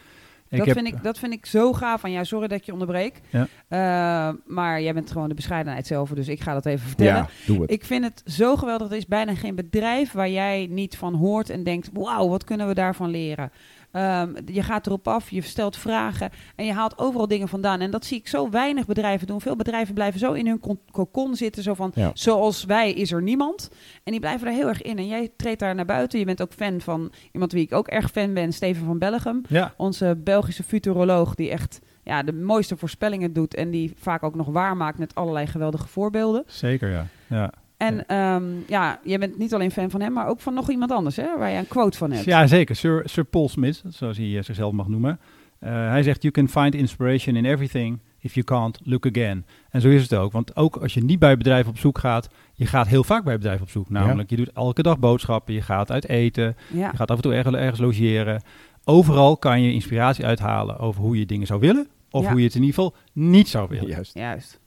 Dat, 0.56 0.66
heb- 0.66 0.76
vind 0.76 0.86
ik, 0.88 1.02
dat 1.02 1.18
vind 1.18 1.32
ik 1.32 1.46
zo 1.46 1.72
gaaf 1.72 2.00
van 2.00 2.12
jou. 2.12 2.24
Sorry 2.24 2.48
dat 2.48 2.58
ik 2.58 2.64
je 2.64 2.72
onderbreek. 2.72 3.20
Ja. 3.30 3.46
Eh, 3.68 4.34
maar 4.46 4.82
jij 4.82 4.94
bent 4.94 5.10
gewoon 5.10 5.28
de 5.28 5.34
bescheidenheid 5.34 5.86
zelf, 5.86 6.10
dus 6.10 6.28
ik 6.28 6.40
ga 6.40 6.52
dat 6.54 6.66
even 6.66 6.86
vertellen. 6.86 7.28
doe 7.46 7.60
het. 7.60 7.70
Ik 7.70 7.84
vind 7.84 8.04
het 8.04 8.22
zo 8.26 8.56
geweldig. 8.56 8.90
Er 8.90 8.96
is 8.96 9.06
bijna 9.06 9.34
geen 9.34 9.54
bedrijf 9.54 10.12
waar 10.12 10.30
jij 10.30 10.66
niet 10.70 10.96
van 10.96 11.14
hoort 11.14 11.50
en 11.50 11.62
denkt: 11.62 11.90
wauw, 11.92 12.28
wat 12.28 12.44
kunnen 12.44 12.68
we 12.68 12.74
daarvan 12.74 13.10
leren? 13.10 13.50
Ehm, 13.90 14.34
je 14.46 14.62
gaat 14.62 14.86
erop 14.86 15.08
af, 15.08 15.30
je 15.30 15.40
stelt 15.42 15.76
vragen 15.76 16.30
en 16.56 16.64
je 16.64 16.72
haalt 16.72 16.98
overal 16.98 17.28
dingen 17.28 17.48
vandaan. 17.48 17.80
En 17.80 17.90
dat 17.90 18.04
zie 18.04 18.18
ik 18.18 18.28
zo 18.28 18.50
weinig 18.50 18.86
bedrijven 18.86 19.26
doen. 19.26 19.40
Veel 19.40 19.56
bedrijven 19.56 19.94
blijven 19.94 20.20
zo 20.20 20.32
in 20.32 20.46
hun 20.46 20.60
con- 20.60 20.80
cocon 20.90 21.34
zitten. 21.36 21.62
Zo 21.62 21.74
van: 21.74 21.92
Ja. 21.94 22.10
zoals 22.14 22.64
wij 22.64 22.92
is 22.92 23.12
er 23.12 23.22
niemand. 23.22 23.70
En 24.04 24.10
die 24.12 24.20
blijven 24.20 24.46
er 24.46 24.52
heel 24.54 24.68
erg 24.68 24.82
in. 24.82 24.98
En 24.98 25.06
jij 25.06 25.30
treedt 25.36 25.60
daar 25.60 25.74
naar 25.74 25.84
buiten. 25.84 26.18
Je 26.18 26.24
bent 26.24 26.42
ook 26.42 26.52
fan 26.52 26.80
van 26.80 27.12
iemand 27.32 27.52
wie 27.52 27.62
ik 27.64 27.72
ook 27.72 27.88
erg 27.88 28.10
fan 28.10 28.34
ben, 28.34 28.52
Steven 28.52 28.84
van 28.86 28.98
Bellegem. 28.98 29.42
Ja, 29.48 29.74
Onze 29.76 30.18
Belgische 30.24 30.62
futuroloog 30.62 31.34
die 31.34 31.50
echt 31.50 31.78
ja, 32.04 32.22
de 32.22 32.32
mooiste 32.32 32.76
voorspellingen 32.76 33.32
doet. 33.32 33.54
En 33.54 33.70
die 33.70 33.92
vaak 33.96 34.22
ook 34.22 34.34
nog 34.34 34.46
waarmaakt 34.46 34.98
met 34.98 35.14
allerlei 35.14 35.46
geweldige 35.46 35.88
voorbeelden. 35.88 36.42
zeker 36.46 36.90
ja. 36.90 37.06
ja. 37.26 37.52
En 37.78 38.04
ja. 38.08 38.40
ja, 38.66 39.00
jij 39.04 39.18
bent 39.18 39.38
niet 39.38 39.54
alleen 39.54 39.70
fan 39.70 39.90
van 39.90 40.00
hem, 40.00 40.12
maar 40.12 40.28
ook 40.28 40.40
van 40.40 40.54
nog 40.54 40.70
iemand 40.70 40.90
anders, 40.92 41.16
hè, 41.16 41.38
waar 41.38 41.50
je 41.50 41.58
een 41.58 41.68
quote 41.68 41.98
van 41.98 42.10
hebt. 42.10 42.24
Ja, 42.24 42.46
zeker. 42.46 42.76
Sir, 42.76 43.02
Sir 43.04 43.24
Paul 43.24 43.48
Smith, 43.48 43.82
zoals 43.88 44.16
hij 44.16 44.36
eh, 44.36 44.42
zichzelf 44.42 44.72
mag 44.72 44.88
noemen. 44.88 45.20
Eh, 45.58 45.70
hij 45.72 46.02
zegt, 46.02 46.22
you 46.22 46.34
can 46.34 46.48
find 46.48 46.74
inspiration 46.74 47.36
in 47.36 47.44
everything. 47.44 47.98
If 48.20 48.34
you 48.34 48.44
can't, 48.46 48.78
look 48.84 49.06
again. 49.06 49.46
En 49.70 49.80
zo 49.80 49.88
is 49.88 50.02
het 50.02 50.14
ook. 50.14 50.32
Want 50.32 50.56
ook 50.56 50.76
als 50.76 50.94
je 50.94 51.04
niet 51.04 51.18
bij 51.18 51.36
bedrijven 51.36 51.70
op 51.70 51.78
zoek 51.78 51.98
gaat, 51.98 52.28
je 52.54 52.66
gaat 52.66 52.86
heel 52.86 53.04
vaak 53.04 53.24
bij 53.24 53.34
bedrijven 53.36 53.62
op 53.62 53.70
zoek. 53.70 53.90
Namelijk, 53.90 54.30
je 54.30 54.36
doet 54.36 54.52
elke 54.52 54.82
dag 54.82 54.98
boodschappen, 54.98 55.54
je 55.54 55.62
gaat 55.62 55.90
uit 55.90 56.08
eten, 56.08 56.56
Ja, 56.72 56.90
je 56.90 56.96
gaat 56.96 57.10
af 57.10 57.16
en 57.16 57.22
toe 57.22 57.34
ergens, 57.34 57.56
ergens 57.56 57.80
logeren. 57.80 58.42
Overal 58.84 59.36
kan 59.36 59.62
je 59.62 59.72
inspiratie 59.72 60.26
uithalen 60.26 60.78
over 60.78 61.02
hoe 61.02 61.18
je 61.18 61.26
dingen 61.26 61.46
zou 61.46 61.60
willen. 61.60 61.88
Of 62.10 62.22
Ja. 62.24 62.30
hoe 62.30 62.38
je 62.38 62.44
het 62.46 62.54
in 62.54 62.62
ieder 62.62 62.74
geval 62.74 62.94
niet 63.12 63.48
zou 63.48 63.68
willen. 63.68 63.88
Juist. 63.88 64.14
juist. 64.14 64.60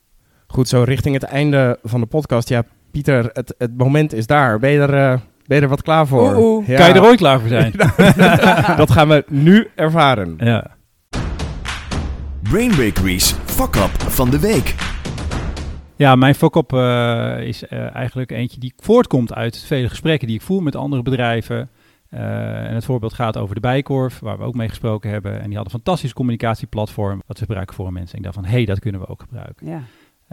Goed, 0.47 0.67
zo 0.67 0.83
richting 0.83 1.13
het 1.15 1.23
einde 1.23 1.79
van 1.83 1.99
de 1.99 2.05
podcast. 2.07 2.49
Ja, 2.49 2.63
Pieter, 2.91 3.29
het, 3.33 3.55
het 3.57 3.77
moment 3.77 4.13
is 4.13 4.27
daar. 4.27 4.59
Ben 4.59 4.69
je 4.69 4.79
er, 4.79 4.93
eh, 4.93 5.19
ben 5.45 5.57
je 5.57 5.63
er 5.63 5.69
wat 5.69 5.81
klaar 5.81 6.07
voor? 6.07 6.35
Oeh, 6.35 6.37
oeh. 6.37 6.67
Ja. 6.67 6.77
Kan 6.77 6.87
je 6.87 6.93
er 6.93 7.03
ooit 7.03 7.17
klaar 7.17 7.39
voor 7.39 7.49
zijn? 7.49 7.73
Dat 8.77 8.91
gaan 8.91 9.07
we 9.07 9.23
nu 9.27 9.67
ervaren. 9.75 10.35
ja. 10.37 10.79
Brain 12.43 12.69
Bakery's 12.69 13.35
Fuck 13.45 13.75
Up 13.75 14.01
van 14.01 14.29
de 14.29 14.39
week. 14.39 14.75
Ja, 15.95 16.15
mijn 16.15 16.35
fuck-up 16.35 16.73
eh, 16.73 17.47
is 17.47 17.67
eh, 17.67 17.95
eigenlijk 17.95 18.31
eentje 18.31 18.59
die 18.59 18.73
voortkomt 18.77 19.33
uit 19.33 19.57
vele 19.57 19.89
gesprekken 19.89 20.27
die 20.27 20.35
ik 20.37 20.41
voer 20.41 20.63
met 20.63 20.75
andere 20.75 21.01
bedrijven. 21.01 21.69
Eh, 22.09 22.67
en 22.67 22.73
het 22.73 22.85
voorbeeld 22.85 23.13
gaat 23.13 23.37
over 23.37 23.55
de 23.55 23.61
Bijkorf, 23.61 24.19
waar 24.19 24.37
we 24.37 24.43
ook 24.43 24.55
mee 24.55 24.69
gesproken 24.69 25.09
hebben. 25.09 25.31
En 25.31 25.45
die 25.45 25.55
hadden 25.55 25.73
een 25.73 25.79
fantastisch 25.79 26.13
communicatieplatform 26.13 27.21
wat 27.27 27.37
ze 27.37 27.43
gebruiken 27.45 27.75
voor 27.75 27.93
mensen. 27.93 28.11
En 28.11 28.17
ik 28.17 28.23
dacht 28.23 28.35
van, 28.35 28.45
hé, 28.45 28.51
hey, 28.51 28.65
dat 28.65 28.79
kunnen 28.79 29.01
we 29.01 29.07
ook 29.07 29.21
gebruiken. 29.21 29.67
Ja, 29.67 29.81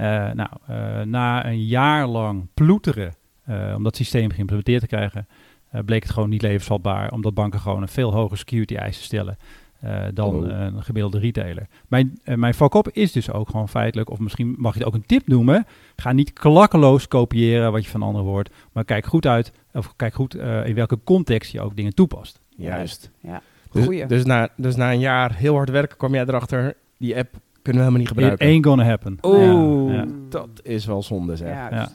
nou, 0.05 0.49
eh, 0.67 1.01
na 1.01 1.47
een 1.47 1.65
jaar 1.67 2.07
lang 2.07 2.47
ploeteren 2.55 3.15
eh, 3.45 3.73
om 3.77 3.83
dat 3.83 3.97
systeem 3.97 4.31
geïmplementeerd 4.31 4.81
te 4.81 4.87
krijgen, 4.87 5.27
eh, 5.71 5.81
bleek 5.85 6.03
het 6.03 6.13
gewoon 6.13 6.29
niet 6.29 6.43
levensvatbaar, 6.43 7.13
omdat 7.13 7.35
banken 7.35 7.61
gewoon 7.61 7.83
een 7.83 7.89
veel 7.89 8.13
hogere 8.13 8.37
security 8.39 8.75
eisen 8.75 9.05
stellen 9.05 9.37
eh, 9.81 10.01
dan 10.15 10.35
Oh. 10.35 10.51
eh, 10.51 10.61
een 10.65 10.83
gemiddelde 10.83 11.19
retailer. 11.19 11.67
Mijn, 11.89 12.19
eh, 12.25 12.35
mijn 12.37 12.55
fuck-up 12.55 12.89
is 12.93 13.13
dus 13.13 13.31
ook 13.31 13.49
gewoon 13.51 13.69
feitelijk, 13.69 14.11
of 14.11 14.19
misschien 14.19 14.55
mag 14.59 14.73
je 14.73 14.79
het 14.79 14.89
ook 14.89 14.95
een 14.95 15.07
tip 15.07 15.27
noemen, 15.29 15.67
ga 15.97 16.13
niet 16.13 16.33
klakkeloos 16.33 17.09
kopiëren 17.09 17.73
wat 17.73 17.85
je 17.85 17.91
van 17.91 18.03
anderen 18.03 18.27
hoort, 18.27 18.51
maar 18.73 18.85
kijk 18.85 19.07
goed 19.07 19.27
uit, 19.27 19.53
of 19.73 19.97
kijk 19.97 20.15
goed 20.15 20.35
eh, 20.35 20.67
in 20.67 20.75
welke 20.75 20.99
context 21.05 21.53
je 21.53 21.61
ook 21.61 21.77
dingen 21.77 21.95
toepast. 21.95 22.41
Juist. 22.57 23.11
ja. 23.21 23.43
Dus, 23.73 23.85
Goeie. 23.85 24.07
dus, 24.07 24.25
na, 24.25 24.49
dus 24.57 24.77
na 24.77 24.93
een 24.93 24.99
jaar 24.99 25.35
heel 25.35 25.55
hard 25.55 25.71
werken 25.71 25.97
kwam 25.97 26.15
jij 26.15 26.23
erachter, 26.27 26.77
die 26.99 27.17
app 27.17 27.37
Kunnen 27.69 27.87
we 27.87 27.93
helemaal 27.93 27.99
niet 27.99 28.11
It 28.11 28.39
gebruiken. 28.39 28.47
ain't 28.47 28.67
gonna 28.67 28.85
happen. 28.85 29.19
Oeh, 29.23 29.93
Ja, 29.93 29.99
ja. 29.99 30.05
dat 30.29 30.49
is 30.63 30.87
wel 30.87 31.03
zonde 31.03 31.37
zeg. 31.37 31.49
Ja, 31.49 31.69
Ja. 31.71 31.89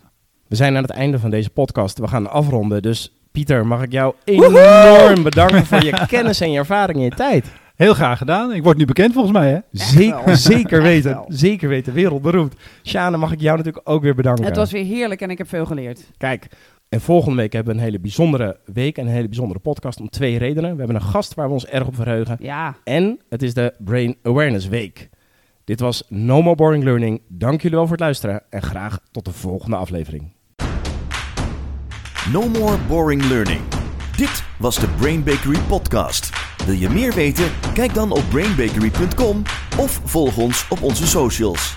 We 0.48 0.56
zijn 0.56 0.76
aan 0.76 0.82
het 0.82 0.92
einde 0.92 1.20
van 1.20 1.30
deze 1.30 1.50
podcast. 1.50 2.00
We 2.00 2.08
gaan 2.08 2.30
afronden. 2.30 2.82
Dus 2.82 3.18
Pieter, 3.32 3.68
mag 3.68 3.84
ik 3.84 3.92
jou 3.92 4.14
enorm 4.24 5.24
bedanken 5.24 5.66
voor 5.66 5.84
je 5.84 6.04
kennis 6.08 6.40
en 6.42 6.52
je 6.52 6.58
ervaring 6.58 6.98
en 6.98 7.04
je 7.04 7.10
tijd. 7.10 7.52
Heel 7.76 7.94
graag 7.94 8.18
gedaan. 8.18 8.54
Ik 8.54 8.64
word 8.64 8.78
nu 8.78 8.86
bekend 8.86 9.14
volgens 9.14 9.34
mij, 9.34 9.50
hè? 9.52 9.60
Zeker, 9.72 10.38
zeker 10.38 10.82
weten. 10.82 11.24
Zeker 11.28 11.70
weten. 11.70 11.94
Wereldberoemd. 11.94 12.54
Sjane, 12.84 13.18
mag 13.18 13.32
ik 13.32 13.42
jou 13.42 13.58
natuurlijk 13.58 13.90
ook 13.90 14.02
weer 14.02 14.16
bedanken. 14.16 14.46
Het 14.46 14.56
was 14.56 14.72
weer 14.72 14.86
heerlijk 14.86 15.22
en 15.22 15.30
ik 15.30 15.38
heb 15.38 15.48
veel 15.50 15.66
geleerd. 15.66 16.12
Kijk, 16.18 16.48
en 16.90 17.02
volgende 17.02 17.38
week 17.38 17.54
hebben 17.54 17.74
we 17.74 17.80
een 17.80 17.86
hele 17.86 18.00
bijzondere 18.00 18.58
week 18.66 18.98
en 18.98 19.06
een 19.06 19.12
hele 19.14 19.28
bijzondere 19.28 19.60
podcast 19.60 20.00
om 20.00 20.10
twee 20.10 20.38
redenen. 20.38 20.72
We 20.72 20.78
hebben 20.78 20.96
een 20.96 21.02
gast 21.02 21.34
waar 21.34 21.48
we 21.48 21.54
ons 21.54 21.66
erg 21.66 21.88
op 21.88 21.96
verheugen. 21.96 22.38
Ja, 22.40 22.76
En 22.84 23.20
het 23.30 23.42
is 23.44 23.54
de 23.54 23.74
Brain 23.78 24.16
Awareness 24.24 24.68
Week. 24.68 25.10
Dit 25.66 25.80
was 25.80 26.04
No 26.08 26.42
More 26.42 26.56
Boring 26.56 26.84
Learning. 26.84 27.22
Dank 27.28 27.62
jullie 27.62 27.78
wel 27.78 27.88
voor 27.88 27.96
het 27.96 28.06
luisteren 28.06 28.44
en 28.50 28.62
graag 28.62 29.00
tot 29.12 29.26
de 29.26 29.32
volgende 29.32 29.76
aflevering. 29.76 30.32
No 32.32 32.50
more 32.50 32.78
boring 32.88 33.24
learning. 33.24 33.62
Dit 34.18 34.44
was 34.58 34.76
de 34.80 34.88
Brain 34.88 35.24
Bakery 35.24 35.60
podcast. 35.60 36.30
Wil 36.66 36.76
je 36.76 36.90
meer 36.90 37.14
weten? 37.14 37.52
Kijk 37.74 37.94
dan 37.94 38.12
op 38.12 38.24
brainbakery.com 38.30 39.42
of 39.80 40.02
volg 40.04 40.38
ons 40.38 40.68
op 40.70 40.82
onze 40.82 41.08
socials. 41.08 41.76